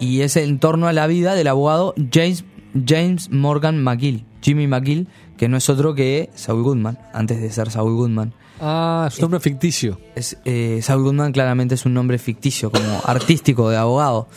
y 0.00 0.20
es 0.20 0.36
en 0.36 0.58
torno 0.58 0.88
a 0.88 0.92
la 0.92 1.06
vida 1.06 1.34
del 1.34 1.48
abogado 1.48 1.94
James, 2.12 2.44
James 2.86 3.30
Morgan 3.30 3.82
McGill, 3.82 4.24
Jimmy 4.42 4.66
McGill, 4.66 5.08
que 5.36 5.48
no 5.48 5.56
es 5.56 5.68
otro 5.68 5.94
que 5.94 6.30
Saul 6.34 6.62
Goodman, 6.62 6.98
antes 7.12 7.40
de 7.40 7.50
ser 7.50 7.70
Saul 7.70 7.94
Goodman. 7.94 8.32
Ah, 8.60 9.06
es 9.08 9.18
un 9.18 9.22
nombre 9.22 9.40
ficticio. 9.40 10.00
Es, 10.14 10.38
eh, 10.44 10.80
Saul 10.82 11.02
Goodman 11.02 11.32
claramente 11.32 11.74
es 11.74 11.84
un 11.84 11.94
nombre 11.94 12.18
ficticio, 12.18 12.70
como 12.70 13.00
artístico 13.04 13.68
de 13.68 13.76
abogado. 13.76 14.28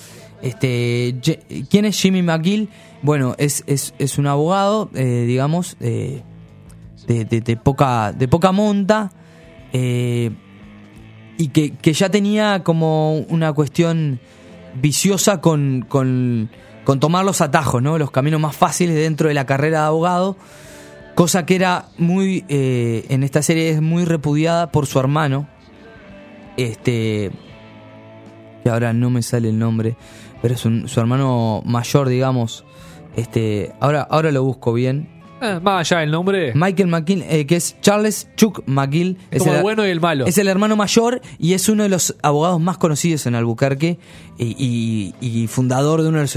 Este, 0.41 1.15
¿Quién 1.69 1.85
es 1.85 1.99
Jimmy 1.99 2.21
McGill? 2.21 2.69
Bueno, 3.01 3.35
es, 3.37 3.63
es, 3.67 3.93
es 3.99 4.17
un 4.17 4.27
abogado, 4.27 4.89
eh, 4.93 5.25
digamos, 5.27 5.77
eh, 5.79 6.23
de, 7.13 7.57
poca, 7.57 8.13
de 8.13 8.27
poca 8.27 8.51
monta, 8.51 9.11
eh, 9.73 10.31
y 11.37 11.49
que, 11.49 11.71
que 11.71 11.93
ya 11.93 12.09
tenía 12.09 12.63
como 12.63 13.15
una 13.29 13.53
cuestión 13.53 14.19
viciosa 14.81 15.41
con, 15.41 15.85
con, 15.87 16.49
con 16.83 16.99
tomar 16.99 17.25
los 17.25 17.41
atajos, 17.41 17.81
¿no? 17.81 17.97
los 17.97 18.11
caminos 18.11 18.39
más 18.39 18.55
fáciles 18.55 18.95
dentro 18.95 19.27
de 19.27 19.33
la 19.33 19.45
carrera 19.45 19.81
de 19.81 19.85
abogado 19.87 20.37
cosa 21.19 21.45
que 21.45 21.55
era 21.55 21.89
muy 21.97 22.45
eh, 22.47 23.05
en 23.09 23.23
esta 23.23 23.41
serie 23.41 23.71
es 23.71 23.81
muy 23.81 24.05
repudiada 24.05 24.71
por 24.71 24.85
su 24.85 24.99
hermano. 24.99 25.49
Este 26.55 27.29
que 28.63 28.69
ahora 28.69 28.93
no 28.93 29.09
me 29.09 29.21
sale 29.21 29.49
el 29.49 29.59
nombre 29.59 29.97
pero 30.41 30.53
es 30.53 30.61
su 30.61 30.99
hermano 31.01 31.61
mayor 31.65 32.07
digamos. 32.07 32.63
Este 33.17 33.73
ahora 33.81 34.01
ahora 34.01 34.31
lo 34.31 34.45
busco 34.45 34.71
bien 34.71 35.09
Eh, 35.41 35.59
más 35.61 35.89
allá 35.91 36.01
del 36.01 36.11
nombre, 36.11 36.51
Michael 36.53 36.87
McGill 36.89 37.23
eh, 37.29 37.45
que 37.45 37.55
es 37.55 37.75
Charles 37.81 38.27
Chuck 38.35 38.63
McGill 38.65 39.17
es 39.31 39.39
como 39.39 39.51
el- 39.51 39.57
el 39.57 39.63
bueno 39.63 39.87
y 39.87 39.89
el 39.89 39.99
malo. 40.01 40.25
es 40.25 40.37
el 40.37 40.47
hermano 40.47 40.75
mayor 40.75 41.21
y 41.37 41.53
es 41.53 41.69
uno 41.69 41.83
de 41.83 41.89
los 41.89 42.15
abogados 42.21 42.59
más 42.59 42.77
conocidos 42.77 43.25
en 43.25 43.35
Albuquerque 43.35 43.99
y, 44.37 45.13
y- 45.21 45.43
y 45.43 45.47
fundador 45.47 46.01
de 46.01 46.09
uno 46.09 46.17
de 46.17 46.23
los, 46.23 46.33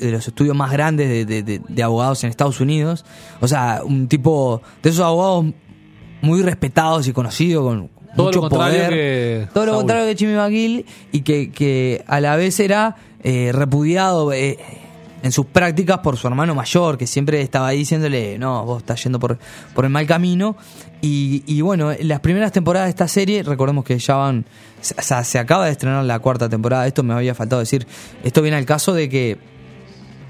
de 0.00 0.10
los 0.10 0.26
estudios 0.28 0.56
más 0.56 0.70
grandes 0.72 1.08
de, 1.08 1.24
de- 1.26 1.42
de- 1.42 1.60
de 1.68 1.82
abogados 1.82 2.24
en 2.24 2.30
Estados 2.30 2.60
Unidos. 2.60 3.04
O 3.40 3.48
sea, 3.48 3.82
un 3.84 4.08
tipo 4.08 4.62
de 4.82 4.90
esos 4.90 5.02
abogados 5.04 5.46
muy 6.22 6.42
respetados 6.42 7.06
y 7.08 7.12
conocidos 7.12 7.62
con 7.64 7.90
Todo 8.16 8.26
mucho 8.28 8.40
lo 8.40 8.48
contrario 8.48 8.84
poder. 8.86 8.90
que 8.90 9.48
Todo 9.52 9.66
lo 9.66 9.72
Saúl. 9.72 9.80
contrario 9.82 10.06
que 10.06 10.16
Jimmy 10.16 10.32
McGill 10.34 10.86
y 11.12 11.20
que, 11.20 11.50
que 11.50 12.04
a 12.06 12.20
la 12.20 12.36
vez 12.36 12.58
era 12.60 12.96
eh, 13.22 13.50
repudiado 13.52 14.32
eh, 14.32 14.58
en 15.26 15.32
sus 15.32 15.44
prácticas 15.46 15.98
por 15.98 16.16
su 16.16 16.26
hermano 16.26 16.54
mayor, 16.54 16.96
que 16.96 17.06
siempre 17.06 17.40
estaba 17.42 17.66
ahí 17.68 17.78
diciéndole, 17.78 18.38
no, 18.38 18.64
vos 18.64 18.78
estás 18.78 19.02
yendo 19.04 19.18
por, 19.20 19.38
por 19.74 19.84
el 19.84 19.90
mal 19.90 20.06
camino. 20.06 20.56
Y, 21.02 21.42
y 21.46 21.60
bueno, 21.60 21.92
las 22.00 22.20
primeras 22.20 22.52
temporadas 22.52 22.86
de 22.86 22.90
esta 22.90 23.06
serie, 23.08 23.42
recordemos 23.42 23.84
que 23.84 23.98
ya 23.98 24.14
van, 24.16 24.46
o 24.80 25.02
sea, 25.02 25.22
se 25.24 25.38
acaba 25.38 25.66
de 25.66 25.72
estrenar 25.72 26.04
la 26.04 26.18
cuarta 26.20 26.48
temporada, 26.48 26.86
esto 26.86 27.02
me 27.02 27.12
había 27.12 27.34
faltado 27.34 27.60
decir, 27.60 27.86
esto 28.24 28.40
viene 28.40 28.56
al 28.56 28.64
caso 28.64 28.94
de 28.94 29.08
que 29.10 29.38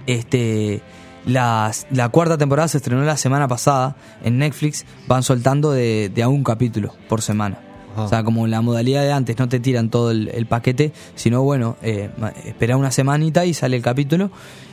este 0.06 0.82
las- 1.24 1.86
la 1.90 2.08
cuarta 2.08 2.38
temporada 2.38 2.68
se 2.68 2.76
estrenó 2.78 3.02
la 3.02 3.16
semana 3.16 3.48
pasada 3.48 3.96
en 4.22 4.38
Netflix, 4.38 4.84
van 5.08 5.22
soltando 5.22 5.72
de, 5.72 6.10
de 6.14 6.22
a 6.22 6.28
un 6.28 6.44
capítulo 6.44 6.94
por 7.08 7.20
semana. 7.22 7.58
Ajá. 7.92 8.02
O 8.04 8.08
sea, 8.08 8.22
como 8.24 8.46
la 8.46 8.60
modalidad 8.60 9.02
de 9.02 9.12
antes, 9.12 9.38
no 9.38 9.48
te 9.48 9.58
tiran 9.58 9.88
todo 9.90 10.10
el, 10.10 10.28
el 10.28 10.46
paquete, 10.46 10.92
sino 11.14 11.42
bueno, 11.42 11.76
eh, 11.82 12.10
espera 12.44 12.76
una 12.76 12.90
semanita 12.90 13.44
y 13.46 13.54
sale 13.54 13.76
el 13.76 13.82
capítulo. 13.82 14.30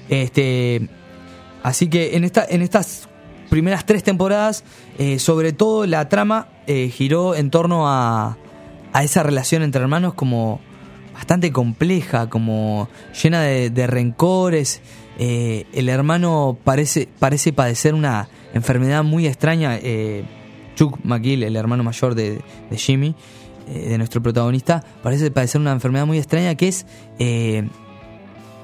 Este, 0.09 0.89
así 1.63 1.87
que 1.87 2.15
en, 2.15 2.23
esta, 2.23 2.45
en 2.47 2.61
estas 2.61 3.07
primeras 3.49 3.85
tres 3.85 4.03
temporadas, 4.03 4.63
eh, 4.97 5.19
sobre 5.19 5.53
todo 5.53 5.85
la 5.85 6.09
trama 6.09 6.47
eh, 6.65 6.89
giró 6.89 7.35
en 7.35 7.51
torno 7.51 7.87
a, 7.87 8.37
a 8.93 9.03
esa 9.03 9.23
relación 9.23 9.61
entre 9.61 9.81
hermanos 9.81 10.15
como 10.15 10.59
bastante 11.13 11.51
compleja, 11.51 12.29
como 12.29 12.89
llena 13.21 13.43
de, 13.43 13.87
rencores. 13.87 14.81
Eh, 15.19 15.67
el 15.73 15.89
hermano 15.89 16.57
parece, 16.63 17.07
parece 17.19 17.53
padecer 17.53 17.93
una 17.93 18.27
enfermedad 18.55 19.03
muy 19.03 19.27
extraña. 19.27 19.79
Chuck 20.75 20.97
McGill, 21.03 21.43
el 21.43 21.55
hermano 21.55 21.83
mayor 21.83 22.15
de, 22.15 22.41
de 22.71 22.77
Jimmy, 22.77 23.15
de 23.67 23.95
nuestro 23.99 24.23
protagonista, 24.23 24.83
parece 25.03 25.29
padecer 25.29 25.61
una 25.61 25.73
enfermedad 25.73 26.07
muy 26.07 26.17
extraña 26.17 26.55
que 26.55 26.69
es 26.69 26.87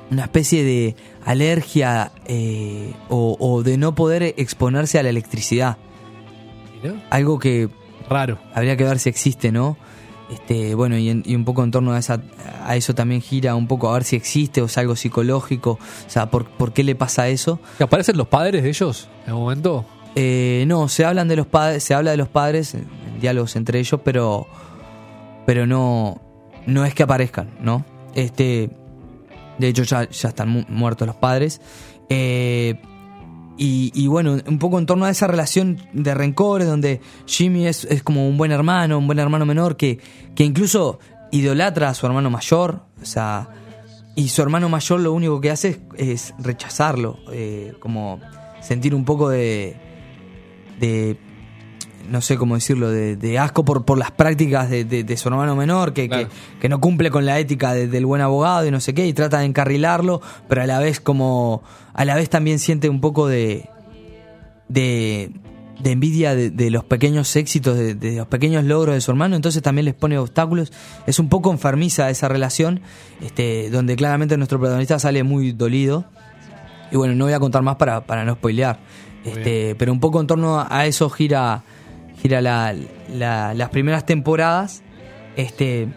una 0.10 0.24
especie 0.24 0.64
de 0.64 0.96
alergia 1.26 2.12
eh, 2.26 2.94
o, 3.10 3.36
o 3.40 3.64
de 3.64 3.78
no 3.78 3.96
poder 3.96 4.24
exponerse 4.38 5.00
a 5.00 5.04
la 5.04 5.10
electricidad. 5.10 5.78
Mirá, 6.82 6.96
Algo 7.10 7.40
que 7.40 7.70
Raro. 8.10 8.38
habría 8.54 8.76
que 8.78 8.84
ver 8.84 9.00
si 9.00 9.10
existe, 9.10 9.52
¿no? 9.52 9.78
Este, 10.32 10.76
bueno, 10.76 10.98
y, 10.98 11.10
en- 11.10 11.24
y 11.26 11.36
un 11.36 11.44
poco 11.44 11.64
en 11.64 11.72
torno 11.72 11.92
a, 11.94 11.98
esa, 12.00 12.22
a 12.64 12.76
eso 12.76 12.94
también 12.94 13.22
gira 13.22 13.56
un 13.56 13.68
poco 13.68 13.90
a 13.90 13.94
ver 13.94 14.04
si 14.04 14.16
existe 14.16 14.62
o 14.62 14.66
es 14.66 14.78
algo 14.78 14.96
psicológico, 14.96 15.72
o 15.72 16.10
sea, 16.10 16.30
¿por, 16.30 16.46
por 16.46 16.72
qué 16.72 16.84
le 16.84 16.94
pasa 16.96 17.28
eso? 17.30 17.60
¿Que 17.78 17.84
¿Aparecen 17.84 18.16
los 18.18 18.28
padres 18.28 18.62
de 18.64 18.70
ellos 18.70 19.10
en 19.26 19.34
un 19.34 19.40
momento? 19.42 19.86
Eh, 20.16 20.66
no, 20.68 20.88
se 20.88 21.04
hablan 21.06 21.28
de 21.28 21.36
los 21.36 21.48
padres, 21.48 21.84
se 21.84 21.94
habla 21.96 22.12
de 22.12 22.18
los 22.18 22.28
padres, 22.28 22.76
en 22.76 22.88
diálogos 23.20 23.56
entre 23.56 23.80
ellos, 23.80 24.00
pero 24.04 24.48
pero 25.46 25.66
no 25.66 26.22
no 26.68 26.86
es 26.86 26.94
que 26.94 27.04
aparezcan, 27.04 27.50
¿no? 27.62 27.84
Este, 28.14 28.70
de 29.60 29.68
hecho 29.68 29.84
ya, 29.84 30.10
ya 30.10 30.30
están 30.30 30.50
mu- 30.50 30.64
muertos 30.70 31.06
los 31.08 31.16
padres. 31.18 31.62
Eh, 32.10 32.82
y, 33.62 34.08
bueno, 34.08 34.38
un 34.48 34.58
poco 34.58 34.80
en 34.80 34.86
torno 34.86 35.04
a 35.04 35.10
esa 35.10 35.28
relación 35.28 35.80
de 35.92 36.14
rencores 36.14 36.66
donde 36.66 37.02
Jimmy 37.26 37.68
es, 37.68 37.84
es 37.84 38.02
como 38.04 38.26
un 38.26 38.38
buen 38.38 38.54
hermano, 38.54 38.98
un 38.98 39.06
buen 39.06 39.20
hermano 39.20 39.46
menor 39.46 39.76
que, 39.76 40.00
que 40.34 40.46
incluso 40.46 41.00
idolatra 41.32 41.90
a 41.90 41.94
su 41.94 42.06
hermano 42.06 42.30
mayor, 42.30 42.86
o 43.02 43.06
sea, 43.06 43.50
y 44.16 44.30
su 44.30 44.42
hermano 44.42 44.70
mayor 44.70 45.02
lo 45.02 45.12
único 45.12 45.42
que 45.42 45.52
hace 45.52 45.82
es, 45.98 46.08
es 46.08 46.34
rechazarlo, 46.40 47.18
eh, 47.34 47.74
como 47.82 48.22
sentir 48.62 48.96
un 48.96 49.04
poco 49.04 49.28
de, 49.28 49.76
de 50.80 51.18
no 52.10 52.22
sé 52.22 52.38
cómo 52.38 52.56
decirlo, 52.56 52.90
de, 52.90 53.16
de 53.16 53.40
asco 53.40 53.64
por, 53.64 53.86
por 53.86 53.98
las 53.98 54.12
prácticas 54.12 54.70
de, 54.70 54.84
de- 54.86 55.04
de 55.04 55.18
su 55.18 55.30
hermano 55.30 55.56
menor, 55.56 55.94
que, 55.94 56.08
Claro. 56.10 56.28
que, 56.28 56.60
que 56.62 56.70
no 56.70 56.80
cumple 56.82 57.10
con 57.12 57.26
la 57.26 57.40
ética 57.40 57.74
de- 57.74 57.88
del 57.88 58.06
buen 58.06 58.22
abogado 58.22 58.66
y 58.68 58.72
no 58.72 58.80
sé 58.80 58.94
qué, 58.94 59.08
y 59.08 59.14
trata 59.14 59.40
de 59.40 59.46
encarrilarlo, 59.46 60.22
pero 60.48 60.62
a 60.62 60.66
la 60.68 60.80
vez 60.80 61.00
como, 61.00 61.62
a 61.94 62.06
la 62.06 62.16
vez 62.16 62.30
también 62.30 62.60
siente 62.60 62.90
un 62.90 63.00
poco 63.02 63.28
de, 63.28 63.70
de, 64.68 65.32
de 65.82 65.92
envidia 65.92 66.36
de, 66.36 66.50
de 66.50 66.70
los 66.70 66.84
pequeños 66.84 67.36
éxitos, 67.36 67.78
de, 67.78 67.96
de 67.96 68.18
los 68.18 68.28
pequeños 68.28 68.64
logros 68.64 68.96
de 68.96 69.02
su 69.02 69.12
hermano, 69.12 69.36
entonces 69.36 69.62
también 69.62 69.86
les 69.86 69.94
pone 69.96 70.18
obstáculos. 70.18 70.72
Es 71.08 71.20
un 71.20 71.30
poco 71.30 71.52
enfermiza 71.52 72.10
esa 72.10 72.28
relación, 72.28 72.82
este, 73.22 73.70
donde 73.70 73.96
claramente 73.96 74.38
nuestro 74.38 74.60
protagonista 74.60 75.00
sale 75.00 75.24
muy 75.24 75.52
dolido. 75.54 76.06
Y 76.92 76.98
bueno, 76.98 77.14
no 77.16 77.26
voy 77.26 77.34
a 77.34 77.40
contar 77.40 77.62
más 77.62 77.76
para, 77.76 78.02
para 78.02 78.26
no 78.26 78.34
spoilear. 78.34 78.80
Este, 79.24 79.76
pero 79.76 79.92
un 79.92 80.00
poco 80.00 80.20
en 80.22 80.28
torno 80.28 80.66
a 80.68 80.86
eso 80.86 81.10
gira, 81.10 81.62
gira 82.22 82.42
la- 82.42 82.76
la- 83.14 83.54
las 83.54 83.70
primeras 83.70 84.06
temporadas. 84.06 84.84
Este, 85.36 85.88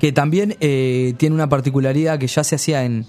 que 0.00 0.12
también 0.12 0.56
eh, 0.60 1.14
tiene 1.16 1.34
una 1.34 1.48
particularidad 1.48 2.18
que 2.18 2.26
ya 2.26 2.44
se 2.44 2.56
hacía 2.56 2.84
en, 2.84 3.06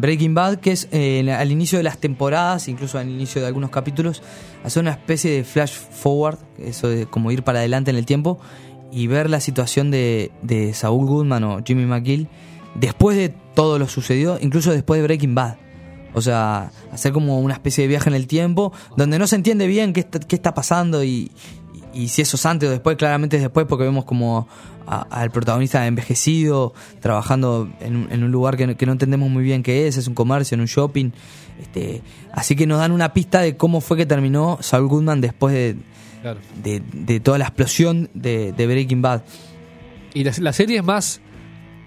Breaking 0.00 0.34
Bad, 0.34 0.56
que 0.56 0.72
es 0.72 0.88
eh, 0.90 1.30
al 1.32 1.52
inicio 1.52 1.78
de 1.78 1.84
las 1.84 1.98
temporadas, 1.98 2.66
incluso 2.68 2.98
al 2.98 3.08
inicio 3.08 3.40
de 3.40 3.46
algunos 3.46 3.70
capítulos, 3.70 4.20
hacer 4.64 4.82
una 4.82 4.90
especie 4.90 5.30
de 5.30 5.44
flash 5.44 5.72
forward, 5.72 6.38
eso 6.58 6.88
de 6.88 7.06
como 7.06 7.30
ir 7.30 7.44
para 7.44 7.60
adelante 7.60 7.90
en 7.92 7.96
el 7.96 8.04
tiempo, 8.04 8.40
y 8.92 9.06
ver 9.06 9.30
la 9.30 9.38
situación 9.40 9.92
de, 9.92 10.32
de 10.42 10.74
Saul 10.74 11.06
Goodman 11.06 11.44
o 11.44 11.62
Jimmy 11.64 11.86
McGill 11.86 12.26
después 12.74 13.16
de 13.16 13.28
todo 13.54 13.78
lo 13.78 13.86
sucedido, 13.88 14.38
incluso 14.40 14.72
después 14.72 14.98
de 15.00 15.04
Breaking 15.06 15.34
Bad. 15.36 15.54
O 16.14 16.20
sea, 16.20 16.70
hacer 16.92 17.12
como 17.12 17.40
una 17.40 17.54
especie 17.54 17.82
de 17.82 17.88
viaje 17.88 18.08
en 18.08 18.14
el 18.14 18.26
tiempo, 18.26 18.72
donde 18.96 19.18
no 19.18 19.26
se 19.26 19.36
entiende 19.36 19.66
bien 19.66 19.92
qué 19.92 20.00
está, 20.00 20.18
qué 20.20 20.34
está 20.36 20.54
pasando 20.54 21.04
y, 21.04 21.30
y 21.94 22.08
si 22.08 22.22
eso 22.22 22.36
es 22.36 22.46
antes 22.46 22.68
o 22.68 22.72
después, 22.72 22.96
claramente 22.96 23.36
es 23.36 23.42
después 23.42 23.66
porque 23.68 23.84
vemos 23.84 24.04
como 24.04 24.48
al 24.86 25.30
protagonista 25.30 25.86
envejecido, 25.86 26.74
trabajando 27.00 27.70
en, 27.80 27.94
un- 27.96 28.08
en 28.12 28.24
un 28.24 28.32
lugar 28.32 28.56
que 28.56 28.66
no, 28.66 28.76
que 28.76 28.86
no 28.86 28.92
entendemos 28.92 29.30
muy 29.30 29.44
bien 29.44 29.62
qué 29.62 29.86
es, 29.86 29.96
es 29.96 30.08
un 30.08 30.14
comercio, 30.14 30.56
en 30.56 30.62
un 30.62 30.66
shopping. 30.66 31.10
Este, 31.60 32.02
así 32.32 32.56
que 32.56 32.66
nos 32.66 32.78
dan 32.80 32.90
una 32.90 33.12
pista 33.12 33.40
de 33.40 33.56
cómo 33.56 33.80
fue 33.80 33.96
que 33.96 34.06
terminó 34.06 34.58
Saul 34.60 34.88
Goodman 34.88 35.20
después 35.20 35.54
de, 35.54 35.76
Claro. 36.22 36.40
de, 36.62 36.82
de 36.92 37.20
toda 37.20 37.38
la 37.38 37.44
explosión 37.46 38.10
de, 38.14 38.52
de 38.52 38.66
Breaking 38.66 39.00
Bad. 39.00 39.22
¿Y 40.12 40.24
la, 40.24 40.32
la 40.40 40.52
serie 40.52 40.78
es 40.78 40.84
más 40.84 41.20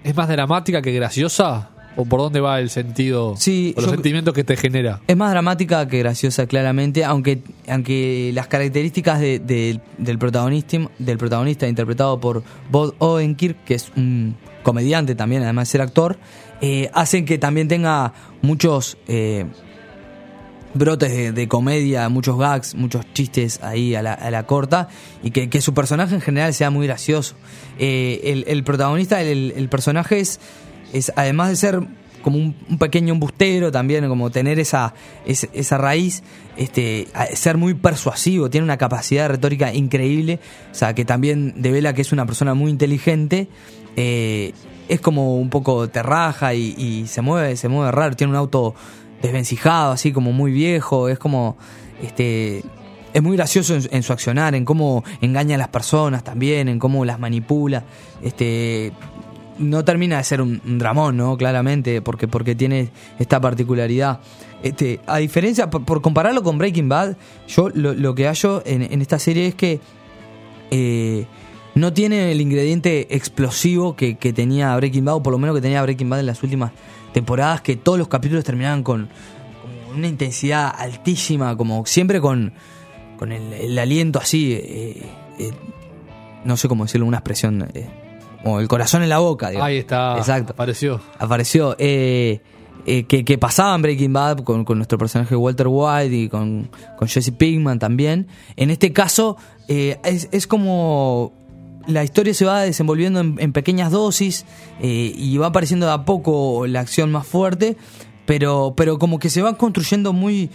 es 0.02 0.16
más 0.16 0.26
dramática 0.28 0.80
que 0.80 0.92
graciosa? 0.92 1.70
¿O 1.96 2.04
por 2.04 2.20
dónde 2.20 2.40
va 2.40 2.58
el 2.58 2.70
sentido 2.70 3.34
Sí, 3.38 3.72
o 3.76 3.80
los 3.80 3.90
yo- 3.90 3.94
sentimientos 3.94 4.34
que 4.34 4.42
te 4.42 4.56
genera? 4.56 5.00
Es 5.06 5.16
más 5.16 5.30
dramática 5.30 5.86
que 5.86 5.98
graciosa, 6.00 6.46
claramente, 6.46 7.04
aunque, 7.04 7.40
aunque 7.68 8.32
las 8.34 8.48
características 8.48 9.20
de- 9.20 9.38
de- 9.38 9.80
del, 9.98 10.18
protagonista, 10.18 10.78
del 10.98 11.18
protagonista 11.18 11.68
interpretado 11.68 12.18
por 12.20 12.42
Bob 12.70 12.94
Odenkirk, 12.98 13.64
que 13.64 13.74
es 13.74 13.92
un 13.96 14.34
comediante 14.64 15.14
también, 15.14 15.42
además 15.44 15.68
de 15.68 15.72
ser 15.72 15.80
actor, 15.82 16.18
eh, 16.60 16.90
hacen 16.94 17.24
que 17.26 17.38
también 17.38 17.68
tenga 17.68 18.12
muchos 18.42 18.96
eh, 19.06 19.44
brotes 20.76 21.12
de, 21.12 21.30
de 21.32 21.46
comedia, 21.46 22.08
muchos 22.08 22.36
gags, 22.36 22.74
muchos 22.74 23.04
chistes 23.12 23.60
ahí 23.62 23.94
a 23.94 24.02
la, 24.02 24.14
a 24.14 24.30
la 24.32 24.44
corta, 24.44 24.88
y 25.22 25.30
que, 25.30 25.48
que 25.48 25.60
su 25.60 25.72
personaje 25.74 26.14
en 26.16 26.20
general 26.20 26.52
sea 26.52 26.70
muy 26.70 26.86
gracioso. 26.88 27.36
Eh, 27.78 28.20
el, 28.24 28.44
el 28.48 28.64
protagonista, 28.64 29.22
el, 29.22 29.52
el 29.56 29.68
personaje 29.68 30.18
es, 30.18 30.40
es, 30.94 31.12
además 31.16 31.50
de 31.50 31.56
ser 31.56 31.80
como 32.22 32.38
un, 32.38 32.54
pequeño 32.78 33.12
embustero 33.12 33.70
también, 33.70 34.08
como 34.08 34.30
tener 34.30 34.58
esa, 34.58 34.94
es- 35.26 35.48
esa 35.52 35.76
raíz, 35.76 36.22
este, 36.56 37.06
ser 37.34 37.58
muy 37.58 37.74
persuasivo, 37.74 38.48
tiene 38.48 38.64
una 38.64 38.78
capacidad 38.78 39.28
retórica 39.28 39.74
increíble, 39.74 40.40
o 40.72 40.74
sea, 40.74 40.94
que 40.94 41.04
también 41.04 41.52
devela 41.56 41.92
que 41.92 42.00
es 42.00 42.12
una 42.12 42.24
persona 42.24 42.54
muy 42.54 42.70
inteligente, 42.70 43.48
eh, 43.96 44.52
es 44.88 45.00
como 45.00 45.36
un 45.36 45.50
poco 45.50 45.88
terraja 45.88 46.54
y, 46.54 46.74
y 46.78 47.06
se 47.08 47.20
mueve, 47.20 47.56
se 47.56 47.68
mueve 47.68 47.90
raro, 47.92 48.16
tiene 48.16 48.30
un 48.32 48.36
auto 48.38 48.74
desvencijado, 49.20 49.92
así 49.92 50.10
como 50.12 50.32
muy 50.32 50.50
viejo, 50.50 51.08
es 51.10 51.18
como, 51.18 51.56
este, 52.02 52.62
es 53.12 53.22
muy 53.22 53.36
gracioso 53.36 53.74
en, 53.74 53.82
en 53.90 54.02
su 54.02 54.12
accionar, 54.12 54.54
en 54.54 54.64
cómo 54.64 55.04
engaña 55.20 55.54
a 55.56 55.58
las 55.58 55.68
personas 55.68 56.24
también, 56.24 56.68
en 56.68 56.78
cómo 56.78 57.04
las 57.04 57.18
manipula, 57.18 57.84
este, 58.22 58.92
no 59.58 59.84
termina 59.84 60.18
de 60.18 60.24
ser 60.24 60.40
un, 60.40 60.60
un 60.64 60.78
dramón, 60.78 61.16
¿no? 61.16 61.36
Claramente, 61.36 62.02
porque, 62.02 62.28
porque 62.28 62.54
tiene 62.54 62.90
esta 63.18 63.40
particularidad. 63.40 64.20
Este, 64.62 65.00
a 65.06 65.18
diferencia, 65.18 65.68
por, 65.70 66.00
compararlo 66.00 66.42
con 66.42 66.58
Breaking 66.58 66.88
Bad, 66.88 67.16
yo 67.46 67.68
lo, 67.70 68.14
que 68.14 68.26
hallo 68.26 68.62
en, 68.64 68.82
en 68.82 69.02
esta 69.02 69.18
serie 69.18 69.46
es 69.46 69.54
que 69.54 69.80
eh, 70.70 71.26
no 71.74 71.92
tiene 71.92 72.32
el 72.32 72.40
ingrediente 72.40 73.14
explosivo 73.14 73.96
que, 73.96 74.16
que 74.16 74.32
tenía 74.32 74.74
Breaking 74.76 75.04
Bad, 75.04 75.16
o 75.16 75.22
por 75.22 75.32
lo 75.32 75.38
menos 75.38 75.54
que 75.56 75.62
tenía 75.62 75.82
Breaking 75.82 76.08
Bad 76.08 76.20
en 76.20 76.26
las 76.26 76.42
últimas 76.42 76.72
temporadas, 77.12 77.60
que 77.60 77.76
todos 77.76 77.98
los 77.98 78.08
capítulos 78.08 78.44
terminaban 78.44 78.82
con, 78.82 79.08
con 79.88 79.98
una 79.98 80.08
intensidad 80.08 80.72
altísima, 80.76 81.56
como 81.56 81.84
siempre 81.86 82.20
con, 82.20 82.52
con 83.18 83.32
el, 83.32 83.52
el 83.52 83.78
aliento 83.78 84.18
así, 84.18 84.52
eh, 84.52 85.02
eh, 85.38 85.52
no 86.44 86.56
sé 86.56 86.68
cómo 86.68 86.84
decirlo, 86.84 87.06
una 87.06 87.18
expresión, 87.18 87.68
eh, 87.74 87.88
como 88.44 88.60
el 88.60 88.68
corazón 88.68 89.02
en 89.02 89.08
la 89.08 89.18
boca. 89.18 89.48
digamos. 89.48 89.66
Ahí 89.66 89.78
está. 89.78 90.16
Exacto 90.18 90.52
Apareció. 90.52 91.00
apareció 91.18 91.74
eh, 91.78 92.40
eh, 92.86 93.04
que, 93.04 93.24
que 93.24 93.38
pasaba 93.38 93.74
en 93.74 93.82
Breaking 93.82 94.12
Bad 94.12 94.40
con, 94.40 94.64
con 94.64 94.76
nuestro 94.76 94.98
personaje 94.98 95.34
Walter 95.34 95.66
White 95.68 96.14
y 96.14 96.28
con, 96.28 96.70
con 96.98 97.08
Jesse 97.08 97.30
Pinkman 97.30 97.78
también. 97.78 98.28
En 98.56 98.70
este 98.70 98.92
caso 98.92 99.38
eh, 99.68 99.98
es, 100.04 100.28
es 100.32 100.46
como 100.46 101.32
la 101.86 102.04
historia 102.04 102.34
se 102.34 102.44
va 102.44 102.60
desenvolviendo 102.60 103.20
en, 103.20 103.36
en 103.38 103.52
pequeñas 103.52 103.90
dosis 103.90 104.44
eh, 104.80 105.12
y 105.16 105.36
va 105.38 105.46
apareciendo 105.46 105.86
de 105.86 105.92
a 105.92 106.04
poco 106.04 106.66
la 106.66 106.80
acción 106.80 107.10
más 107.10 107.26
fuerte, 107.26 107.76
pero, 108.26 108.74
pero 108.76 108.98
como 108.98 109.18
que 109.18 109.30
se 109.30 109.42
va 109.42 109.56
construyendo 109.56 110.12
muy... 110.12 110.50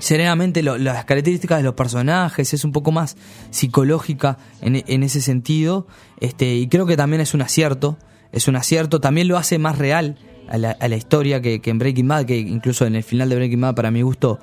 serenamente 0.00 0.62
lo- 0.62 0.76
las 0.78 1.04
características 1.04 1.58
de 1.58 1.64
los 1.64 1.74
personajes, 1.74 2.52
es 2.52 2.64
un 2.64 2.72
poco 2.72 2.90
más 2.92 3.16
psicológica 3.50 4.38
en, 4.62 4.82
en 4.86 5.02
ese 5.02 5.20
sentido, 5.20 5.86
este, 6.20 6.54
y 6.56 6.66
creo 6.68 6.86
que 6.86 6.96
también 6.96 7.20
es 7.20 7.34
un 7.34 7.42
acierto, 7.42 7.96
es 8.32 8.48
un 8.48 8.56
acierto, 8.56 9.00
también 9.00 9.28
lo 9.28 9.36
hace 9.36 9.58
más 9.58 9.78
real 9.78 10.16
a 10.48 10.58
la, 10.58 10.70
a 10.72 10.88
la 10.88 10.96
historia 10.96 11.40
que, 11.40 11.60
que 11.60 11.70
en 11.70 11.78
Breaking 11.78 12.08
Bad, 12.08 12.24
que 12.26 12.38
incluso 12.38 12.86
en 12.86 12.96
el 12.96 13.02
final 13.04 13.28
de 13.28 13.36
Breaking 13.36 13.60
Bad 13.60 13.74
para 13.74 13.90
mi 13.90 14.02
gusto 14.02 14.38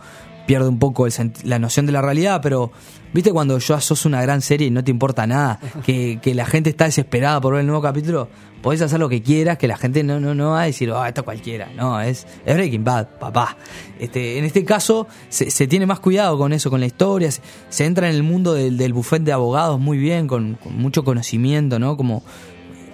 pierde 0.47 0.67
un 0.67 0.79
poco 0.79 1.05
el 1.05 1.13
la 1.43 1.59
noción 1.59 1.85
de 1.85 1.91
la 1.91 2.01
realidad, 2.01 2.39
pero 2.41 2.71
viste 3.13 3.31
cuando 3.31 3.59
ya 3.59 3.79
sos 3.79 4.05
una 4.05 4.21
gran 4.21 4.41
serie 4.41 4.67
y 4.67 4.71
no 4.71 4.83
te 4.83 4.89
importa 4.89 5.27
nada, 5.27 5.59
que, 5.85 6.19
que 6.21 6.33
la 6.33 6.45
gente 6.45 6.71
está 6.71 6.85
desesperada 6.85 7.39
por 7.39 7.53
ver 7.53 7.61
el 7.61 7.67
nuevo 7.67 7.81
capítulo, 7.83 8.29
podés 8.61 8.81
hacer 8.81 8.99
lo 8.99 9.09
que 9.09 9.21
quieras, 9.21 9.57
que 9.57 9.67
la 9.67 9.77
gente 9.77 10.03
no, 10.03 10.19
no, 10.19 10.33
no 10.33 10.51
va 10.51 10.61
a 10.61 10.65
decir, 10.65 10.89
oh, 10.89 11.05
esto 11.05 11.23
cualquiera, 11.23 11.69
no, 11.75 12.01
es, 12.01 12.25
es 12.45 12.55
Breaking 12.55 12.83
Bad, 12.83 13.19
papá. 13.19 13.57
Este, 13.99 14.39
en 14.39 14.45
este 14.45 14.63
caso 14.63 15.07
se, 15.29 15.51
se 15.51 15.67
tiene 15.67 15.85
más 15.85 15.99
cuidado 15.99 16.37
con 16.37 16.53
eso, 16.53 16.69
con 16.69 16.79
la 16.79 16.85
historia, 16.85 17.29
se, 17.29 17.41
se 17.69 17.85
entra 17.85 18.09
en 18.09 18.15
el 18.15 18.23
mundo 18.23 18.53
del, 18.53 18.77
del 18.77 18.93
buffet 18.93 19.21
de 19.21 19.33
abogados 19.33 19.79
muy 19.79 19.97
bien, 19.97 20.27
con, 20.27 20.55
con 20.55 20.75
mucho 20.77 21.03
conocimiento, 21.03 21.77
¿no? 21.77 21.97
Como 21.97 22.23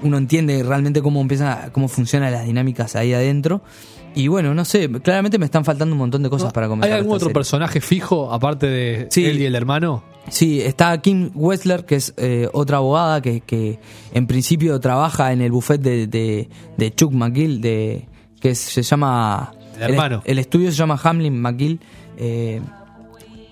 uno 0.02 0.18
entiende 0.18 0.64
realmente 0.64 1.02
cómo 1.02 1.22
empieza, 1.22 1.70
cómo 1.72 1.88
funcionan 1.88 2.32
las 2.32 2.46
dinámicas 2.46 2.96
ahí 2.96 3.14
adentro. 3.14 3.62
Y 4.16 4.28
bueno, 4.28 4.54
no 4.54 4.64
sé, 4.66 4.90
claramente 5.02 5.40
me 5.40 5.46
están 5.46 5.66
faltando 5.66 5.94
un 5.94 6.00
montón 6.00 6.22
de 6.24 6.30
cosas 6.30 6.54
para 6.54 6.68
comentar. 6.68 6.92
¿Hay 6.92 6.98
algún 7.00 7.14
otro 7.14 7.28
serie. 7.28 7.34
personaje 7.34 7.82
fijo, 7.82 8.32
aparte 8.32 8.68
de 8.68 9.08
Sí. 9.10 9.26
él 9.26 9.40
y 9.42 9.46
el 9.46 9.56
hermano? 9.56 10.04
Sí, 10.30 10.62
está 10.62 10.96
Kim 11.02 11.32
Wessler, 11.34 11.86
que 11.86 11.96
es 11.96 12.14
eh, 12.18 12.48
otra 12.54 12.78
abogada 12.78 13.22
que, 13.22 13.42
que 13.42 13.80
en 14.14 14.28
principio 14.28 14.80
trabaja 14.80 15.34
en 15.34 15.42
el 15.42 15.52
buffet 15.52 15.82
de, 15.82 16.08
de, 16.08 16.48
de 16.78 16.94
Chuck 16.96 17.12
McGill, 17.12 17.60
de, 17.62 18.08
que 18.40 18.56
se 18.56 18.84
llama... 18.84 19.54
El 19.78 19.92
hermano. 19.92 20.22
El, 20.26 20.38
estudio 20.40 20.72
se 20.72 20.78
llama 20.78 21.00
Hamlin 21.04 21.40
McGill. 21.42 21.80
eh, 22.18 22.62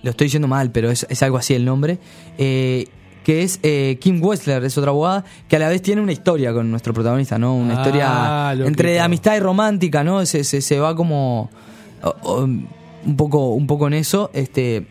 lo 0.02 0.10
estoy 0.10 0.26
diciendo 0.26 0.48
mal, 0.48 0.70
pero 0.72 0.90
es, 0.90 1.06
es 1.10 1.22
algo 1.22 1.36
así 1.36 1.54
el 1.54 1.64
nombre. 1.64 1.98
eh, 2.38 2.86
que 3.24 3.42
es 3.42 3.60
eh, 3.62 3.98
Kim 4.00 4.22
Wessler, 4.22 4.64
es 4.64 4.76
otra 4.78 4.90
abogada, 4.90 5.24
que 5.48 5.56
a 5.56 5.58
la 5.58 5.68
vez 5.68 5.82
tiene 5.82 6.00
una 6.00 6.12
historia 6.12 6.52
con 6.52 6.70
nuestro 6.70 6.92
protagonista, 6.92 7.38
¿no? 7.38 7.54
Una 7.54 7.74
Ah, 7.74 7.78
historia 7.82 8.50
loquito. 8.54 8.68
entre 8.68 9.00
amistad 9.00 9.36
y 9.36 9.40
romántica, 9.40 10.02
¿no? 10.04 10.24
Se, 10.26 10.44
se, 10.44 10.60
se 10.60 10.78
va 10.80 10.94
como 10.96 11.50
un 12.24 13.16
poco 13.16 13.50
un 13.50 13.66
poco 13.66 13.86
en 13.86 13.94
eso, 13.94 14.30
este 14.32 14.86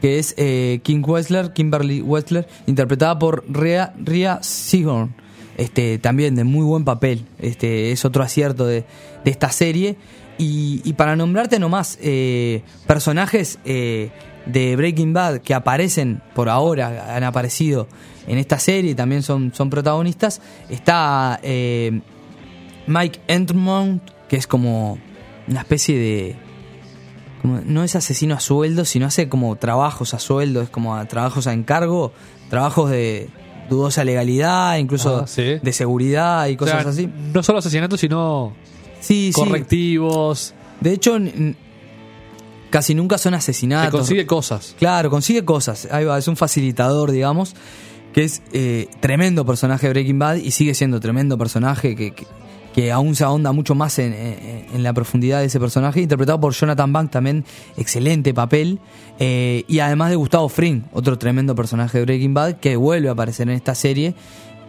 que 0.00 0.18
es 0.18 0.34
eh, 0.36 0.80
Kim 0.82 1.04
Wessler, 1.06 1.52
Kimberly 1.52 2.02
Wessler, 2.02 2.48
interpretada 2.66 3.16
por 3.20 3.44
Rhea, 3.48 3.94
Rhea 4.02 4.40
Seahorn. 4.42 5.14
Este, 5.56 5.98
también 5.98 6.34
de 6.34 6.42
muy 6.42 6.64
buen 6.64 6.84
papel. 6.84 7.24
Este, 7.38 7.92
es 7.92 8.04
otro 8.04 8.24
acierto 8.24 8.66
de, 8.66 8.84
de 9.24 9.30
esta 9.30 9.52
serie. 9.52 9.96
Y, 10.38 10.80
y 10.82 10.94
para 10.94 11.14
nombrarte 11.14 11.60
nomás 11.60 11.98
eh, 12.02 12.62
personajes 12.88 13.60
eh, 13.64 14.10
de 14.46 14.74
Breaking 14.76 15.12
Bad 15.12 15.38
que 15.38 15.54
aparecen 15.54 16.20
por 16.34 16.48
ahora, 16.48 17.14
han 17.16 17.24
aparecido 17.24 17.88
en 18.26 18.38
esta 18.38 18.58
serie 18.58 18.92
y 18.92 18.94
también 18.94 19.22
son, 19.22 19.52
son 19.54 19.70
protagonistas, 19.70 20.40
está 20.68 21.38
eh, 21.42 22.00
Mike 22.86 23.20
Entmont, 23.28 24.02
que 24.28 24.36
es 24.36 24.46
como 24.46 24.98
una 25.48 25.60
especie 25.60 25.98
de 25.98 26.36
como- 27.40 27.60
no 27.64 27.82
es 27.82 27.96
asesino 27.96 28.34
a 28.36 28.40
sueldo, 28.40 28.84
sino 28.84 29.06
hace 29.06 29.28
como 29.28 29.56
trabajos 29.56 30.14
a 30.14 30.18
sueldo, 30.20 30.62
es 30.62 30.70
como 30.70 30.94
a 30.96 31.04
trabajos 31.06 31.46
a 31.48 31.52
encargo, 31.52 32.12
trabajos 32.50 32.90
de 32.90 33.28
dudosa 33.68 34.04
legalidad, 34.04 34.76
incluso 34.76 35.22
Ah, 35.22 35.26
sí. 35.26 35.58
de 35.62 35.72
seguridad 35.72 36.46
y 36.48 36.54
O 36.54 36.56
cosas 36.58 36.82
sea, 36.82 36.90
así. 36.90 37.08
No 37.32 37.42
solo 37.42 37.58
asesinatos, 37.58 37.98
sino 38.00 38.52
Sí, 39.00 39.32
sí. 39.34 39.40
correctivos. 39.40 40.54
De 40.80 40.92
hecho, 40.92 41.18
casi 42.72 42.96
nunca 42.96 43.18
son 43.18 43.32
Se 43.34 43.36
asesinatos. 43.36 43.92
consigue 44.00 44.26
cosas. 44.26 44.74
Claro, 44.78 45.10
consigue 45.10 45.44
cosas. 45.44 45.86
Ahí 45.92 46.04
va, 46.04 46.18
es 46.18 46.26
un 46.26 46.36
facilitador, 46.36 47.12
digamos, 47.12 47.54
que 48.12 48.24
es 48.24 48.42
eh, 48.52 48.88
tremendo 48.98 49.46
personaje 49.46 49.86
de 49.86 49.92
Breaking 49.92 50.18
Bad 50.18 50.36
y 50.36 50.50
sigue 50.50 50.74
siendo 50.74 50.98
tremendo 50.98 51.38
personaje 51.38 51.94
que, 51.94 52.10
que, 52.10 52.26
que 52.74 52.90
aún 52.90 53.14
se 53.14 53.22
ahonda 53.24 53.52
mucho 53.52 53.74
más 53.74 53.98
en, 54.00 54.12
en- 54.12 54.66
en 54.74 54.82
la 54.82 54.92
profundidad 54.94 55.40
de 55.40 55.46
ese 55.46 55.60
personaje, 55.60 56.00
interpretado 56.00 56.40
por 56.40 56.52
Jonathan 56.54 56.92
Bank, 56.92 57.10
también 57.10 57.44
excelente 57.76 58.34
papel. 58.34 58.80
eh, 59.18 59.64
y 59.68 59.78
además 59.80 60.10
de 60.10 60.16
Gustavo 60.16 60.48
Fring, 60.48 60.82
otro 60.92 61.16
tremendo 61.18 61.54
personaje 61.54 61.98
de 61.98 62.04
Breaking 62.06 62.34
Bad, 62.34 62.54
que 62.56 62.76
vuelve 62.76 63.08
a 63.08 63.12
aparecer 63.12 63.48
en 63.48 63.54
esta 63.54 63.74
serie, 63.74 64.14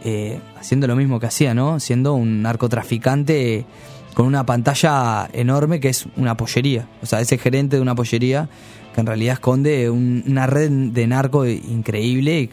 eh, 0.06 0.40
haciendo 0.60 0.86
lo 0.88 0.96
mismo 0.98 1.20
que 1.22 1.28
hacía, 1.28 1.54
¿no? 1.54 1.80
Siendo 1.80 2.14
un 2.14 2.42
narcotraficante 2.42 3.66
con 4.14 4.26
una 4.26 4.46
pantalla 4.46 5.28
enorme 5.34 5.80
que 5.80 5.90
es 5.90 6.06
una 6.18 6.38
pollería. 6.38 6.88
O 7.02 7.06
sea, 7.06 7.22
ese 7.22 7.38
gerente 7.38 7.76
de 7.78 7.82
una 7.82 7.96
pollería 7.96 8.50
que 8.94 9.02
en 9.02 9.08
realidad 9.08 9.34
esconde 9.34 9.90
un- 9.90 10.24
una 10.28 10.46
red 10.48 10.70
de 10.70 11.08
narco 11.08 11.46
increíble 11.48 12.42
y 12.42 12.50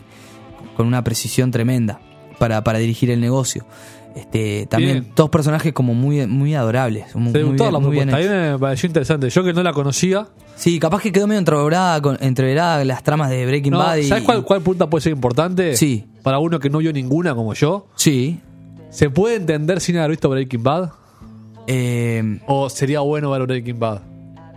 con 0.77 0.87
una 0.87 1.05
precisión 1.05 1.51
tremenda 1.51 2.01
para, 2.39 2.65
para 2.65 2.79
dirigir 2.79 3.11
el 3.11 3.21
negocio. 3.21 3.67
Este, 4.17 4.67
también 4.67 5.01
Bien. 5.03 5.13
dos 5.15 5.31
personajes 5.31 5.73
como 5.73 5.95
muy, 5.95 6.27
muy 6.27 6.55
adorables. 6.55 7.15
Muy, 7.15 7.33
¿Te 7.33 7.45
muy 7.45 7.55
bien- 7.57 7.73
la 7.73 7.79
muy 7.79 7.93
bien 7.93 8.09
me 8.09 8.59
pareció 8.59 8.87
interesante. 8.89 9.31
Yo 9.31 9.45
que 9.45 9.53
no 9.53 9.63
la 9.63 9.73
conocía. 9.73 10.27
Sí, 10.57 10.79
capaz 10.81 11.01
que 11.03 11.13
quedó 11.13 11.27
medio 11.29 11.39
entreverada, 11.39 12.01
con, 12.03 12.19
entreverada 12.21 12.85
las 12.85 13.03
tramas 13.05 13.31
de 13.31 13.47
Breaking 13.47 13.73
No, 13.73 13.79
Bad. 13.79 14.03
¿Sabes 14.03 14.25
cuál, 14.25 14.45
cuál 14.45 14.63
punta 14.63 14.91
puede 14.91 15.03
ser 15.03 15.13
importante? 15.13 15.77
Sí. 15.77 16.07
Para 16.23 16.39
uno 16.39 16.59
que 16.59 16.71
no 16.71 16.79
vio 16.79 16.93
ninguna 16.93 17.35
como 17.35 17.55
yo. 17.55 17.87
Sí. 17.95 18.41
¿Se 18.91 19.11
puede 19.11 19.37
entender 19.37 19.81
sin 19.81 19.97
haber 19.99 20.11
visto 20.11 20.29
Breaking 20.29 20.63
Bad? 20.63 20.91
Eh, 21.73 22.41
¿O 22.47 22.69
sería 22.69 23.01
bueno 23.01 23.31
ver 23.31 23.47
Breaking 23.47 23.79
Bad? 23.79 24.01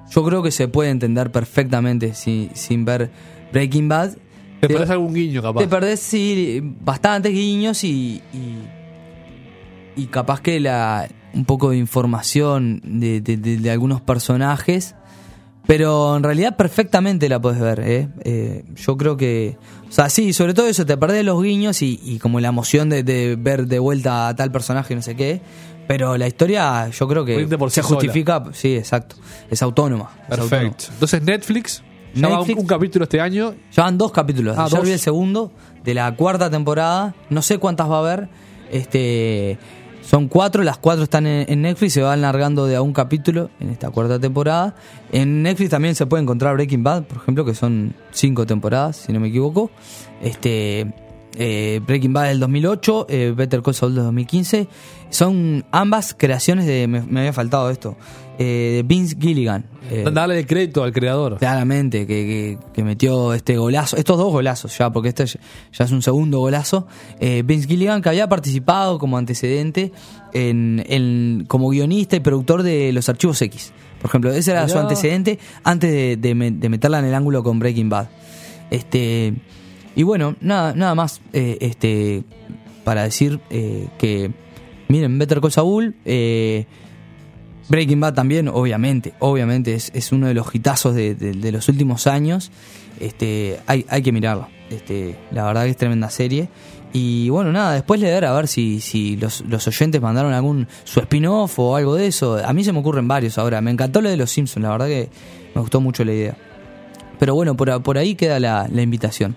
Yo 0.10 0.23
creo 0.23 0.41
que 0.41 0.49
se 0.52 0.67
puede 0.67 0.89
entender 0.89 1.32
perfectamente 1.32 2.13
si- 2.15 2.49
sin 2.54 2.86
ver 2.86 3.12
Breaking 3.52 3.88
Bad. 3.88 4.12
Te 4.60 4.67
perdés 4.67 4.89
algún 4.89 5.13
guiño, 5.13 5.41
capaz. 5.41 5.60
Te 5.62 5.67
perdés, 5.67 5.99
sí, 5.99 6.60
bastantes 6.82 7.32
guiños 7.34 7.84
y, 7.84 8.21
y, 8.34 10.02
y 10.02 10.06
capaz 10.08 10.41
que 10.41 10.60
la 10.60 11.08
un 11.34 11.45
poco 11.45 11.71
de 11.71 11.78
información 11.78 12.82
de, 12.84 13.19
de- 13.21 13.38
de- 13.38 13.58
de 13.58 13.71
algunos 13.71 14.02
personajes, 14.02 14.95
pero 15.67 16.15
en 16.15 16.23
realidad 16.23 16.56
perfectamente 16.58 17.28
la 17.30 17.39
puedes 17.41 17.60
ver. 17.60 17.80
¿eh? 17.80 18.08
Eh, 18.23 18.65
yo 18.76 18.97
creo 18.97 19.17
que, 19.17 19.58
o 19.88 19.91
sea, 19.91 20.10
sí, 20.10 20.32
sobre 20.34 20.54
todo 20.54 20.67
eso, 20.67 20.86
te 20.86 20.95
perdés 20.97 21.26
los 21.26 21.41
guiños 21.43 21.82
y, 21.82 21.99
y 22.04 22.19
como 22.19 22.39
la 22.39 22.49
emoción 22.49 22.89
de, 22.89 23.04
de 23.04 23.36
ver 23.36 23.67
de 23.67 23.80
vuelta 23.80 24.28
a 24.28 24.36
tal 24.36 24.52
personaje, 24.52 24.95
no 24.95 25.02
sé 25.02 25.15
qué. 25.15 25.41
Pero 25.88 26.17
la 26.17 26.28
historia, 26.28 26.89
yo 26.89 27.08
creo 27.08 27.26
que 27.26 27.46
por 27.58 27.69
se 27.69 27.82
sí 27.82 27.88
sola. 27.88 27.96
justifica, 28.00 28.43
sí, 28.54 28.76
exacto, 28.76 29.15
es 29.50 29.62
autónoma. 29.62 30.10
es 30.30 30.39
autónoma. 30.39 30.50
Perfecto. 30.50 30.86
Entonces 30.93 31.22
Netflix, 31.24 31.84
ya 32.15 32.30
va 32.30 32.41
un, 32.41 32.58
un 32.58 32.65
capítulo 32.65 33.04
este 33.04 33.19
año. 33.19 33.54
Ya 33.72 33.84
van 33.84 33.98
dos 33.98 34.12
capítulos. 34.12 34.58
Ah, 34.58 34.65
Ayer 34.65 34.78
dos. 34.80 34.86
vi 34.88 34.93
el 34.93 35.00
segundo 35.00 35.52
de 35.84 35.93
la 35.93 36.15
cuarta 36.15 36.50
temporada. 36.50 37.13
No 37.30 37.41
sé 37.41 37.58
cuántas 37.58 37.89
va 37.89 37.98
a 37.98 38.00
haber. 38.00 38.30
Este, 38.72 39.58
son 40.04 40.28
cuatro. 40.30 40.63
Las 40.63 40.78
cuatro 40.78 41.04
están 41.04 41.26
en, 41.28 41.52
en 41.52 41.62
Netflix. 41.63 41.93
Se 41.93 42.02
van 42.02 42.22
largando 42.22 42.65
de 42.65 42.76
a 42.78 42.82
un 42.82 42.93
capítulo 42.93 43.50
en 43.60 43.69
esta 43.69 43.89
cuarta 43.89 44.19
temporada. 44.19 44.76
En 45.12 45.43
Netflix 45.43 45.72
también 45.72 45.96
se 45.96 46.06
puede 46.06 46.24
encontrar 46.24 46.54
Breaking 46.56 46.84
Bad, 46.84 47.04
por 47.04 47.17
ejemplo, 47.17 47.43
que 47.46 47.56
son 47.56 47.93
cinco 48.12 48.46
temporadas, 48.46 48.96
si 48.98 49.12
no 49.12 49.19
me 49.19 49.28
equivoco. 49.28 49.69
Este, 50.22 50.93
eh, 51.36 51.80
Breaking 51.86 52.13
Bad 52.13 52.28
del 52.30 52.39
2008, 52.39 53.08
eh, 53.10 53.34
Better 53.36 53.62
Call 53.62 53.74
Saul 53.74 53.96
del 53.96 54.04
2015. 54.06 54.67
Son 55.10 55.63
ambas 55.72 56.15
creaciones 56.17 56.65
de. 56.65 56.88
Me, 56.88 57.02
me 57.02 57.19
había 57.22 57.34
faltado 57.34 57.69
esto. 57.69 57.96
eh, 58.39 58.72
de 58.78 58.84
Vince 58.84 59.15
Gilligan. 59.19 59.65
Dale 60.12 60.39
el 60.39 60.48
crédito 60.48 60.84
al 60.84 60.91
creador. 60.91 61.38
Claramente, 61.38 62.08
que, 62.08 62.58
que- 62.58 62.58
que 62.74 62.84
metió 62.84 63.34
este 63.36 63.58
golazo, 63.58 63.96
estos 63.98 64.17
dos 64.17 64.32
golazos 64.32 64.76
ya, 64.76 64.89
porque 64.91 65.10
este 65.10 65.26
ya 65.28 65.86
es 65.86 65.91
un 65.91 66.02
segundo 66.02 66.39
golazo. 66.39 66.88
Vince 67.19 67.67
Gilligan, 67.67 68.02
que 68.02 68.10
había 68.10 68.28
participado 68.28 68.98
como 68.98 69.17
antecedente 69.19 69.91
en, 70.34 70.84
en- 70.88 71.46
como 71.48 71.69
guionista 71.69 72.15
y 72.15 72.22
productor 72.22 72.63
de 72.63 72.91
Los 72.91 73.08
Archivos 73.10 73.39
X. 73.43 73.72
Por 74.02 74.10
ejemplo, 74.10 74.34
ese 74.34 74.52
era 74.52 74.67
su 74.67 74.78
antecedente 74.80 75.38
antes 75.63 75.91
de, 75.91 76.17
de 76.17 76.52
de 76.52 76.69
meterla 76.69 77.00
en 77.00 77.06
el 77.06 77.13
ángulo 77.13 77.43
con 77.43 77.60
Breaking 77.60 77.89
Bad. 77.89 78.08
Este, 78.72 79.34
y 79.95 80.03
bueno, 80.03 80.36
nada, 80.41 80.73
nada 80.73 80.95
más 80.95 81.21
eh, 81.34 81.58
este, 81.62 82.23
para 82.84 83.03
decir 83.03 83.39
eh, 83.49 83.88
que, 83.97 84.32
miren, 84.88 85.17
Better 85.19 85.39
Call 85.39 85.51
Saul, 85.51 85.95
eh, 86.06 86.65
Breaking 87.69 87.99
Bad 87.99 88.13
también, 88.13 88.47
obviamente, 88.47 89.13
obviamente 89.19 89.73
es, 89.73 89.91
es 89.93 90.12
uno 90.12 90.27
de 90.27 90.34
los 90.34 90.53
hitazos 90.53 90.95
de, 90.95 91.51
los 91.51 91.69
últimos 91.69 92.08
años. 92.08 92.51
Este, 92.99 93.60
hay, 93.67 93.86
hay 93.89 94.01
que 94.01 94.12
mirarlo. 94.12 94.47
Este, 94.69 95.17
la 95.32 95.45
verdad 95.45 95.63
que 95.63 95.69
es 95.69 95.77
tremenda 95.77 96.10
serie. 96.10 96.49
Y 96.91 97.29
bueno, 97.29 97.51
nada, 97.51 97.73
después 97.73 97.99
leer 97.99 98.25
a 98.25 98.34
ver 98.34 98.47
si, 98.47 98.79
si 98.79 99.15
los, 99.17 99.41
los 99.41 99.67
oyentes 99.67 99.99
mandaron 99.99 100.34
algún 100.34 100.67
su 100.84 100.99
spin-off 100.99 101.58
o 101.58 101.75
algo 101.75 101.95
de 101.95 102.08
eso. 102.08 102.38
A 102.45 102.53
mí 102.53 102.63
se 102.63 102.71
me 102.71 102.79
ocurren 102.79 103.08
varios 103.08 103.38
ahora. 103.38 103.62
Me 103.62 103.71
encantó 103.71 104.01
lo 104.01 104.10
de 104.10 104.17
los 104.17 104.29
Simpsons, 104.29 104.63
la 104.63 104.69
verdad 104.69 104.88
que 104.88 105.10
me 105.56 105.62
gustó 105.62 105.82
mucho 105.82 106.03
la 106.03 106.13
idea. 106.13 106.38
Pero 107.17 107.34
bueno, 107.34 107.56
por, 107.56 107.82
por 107.82 107.97
ahí 107.97 108.15
queda 108.15 108.39
la, 108.39 108.67
la 108.71 108.82
invitación. 108.82 109.32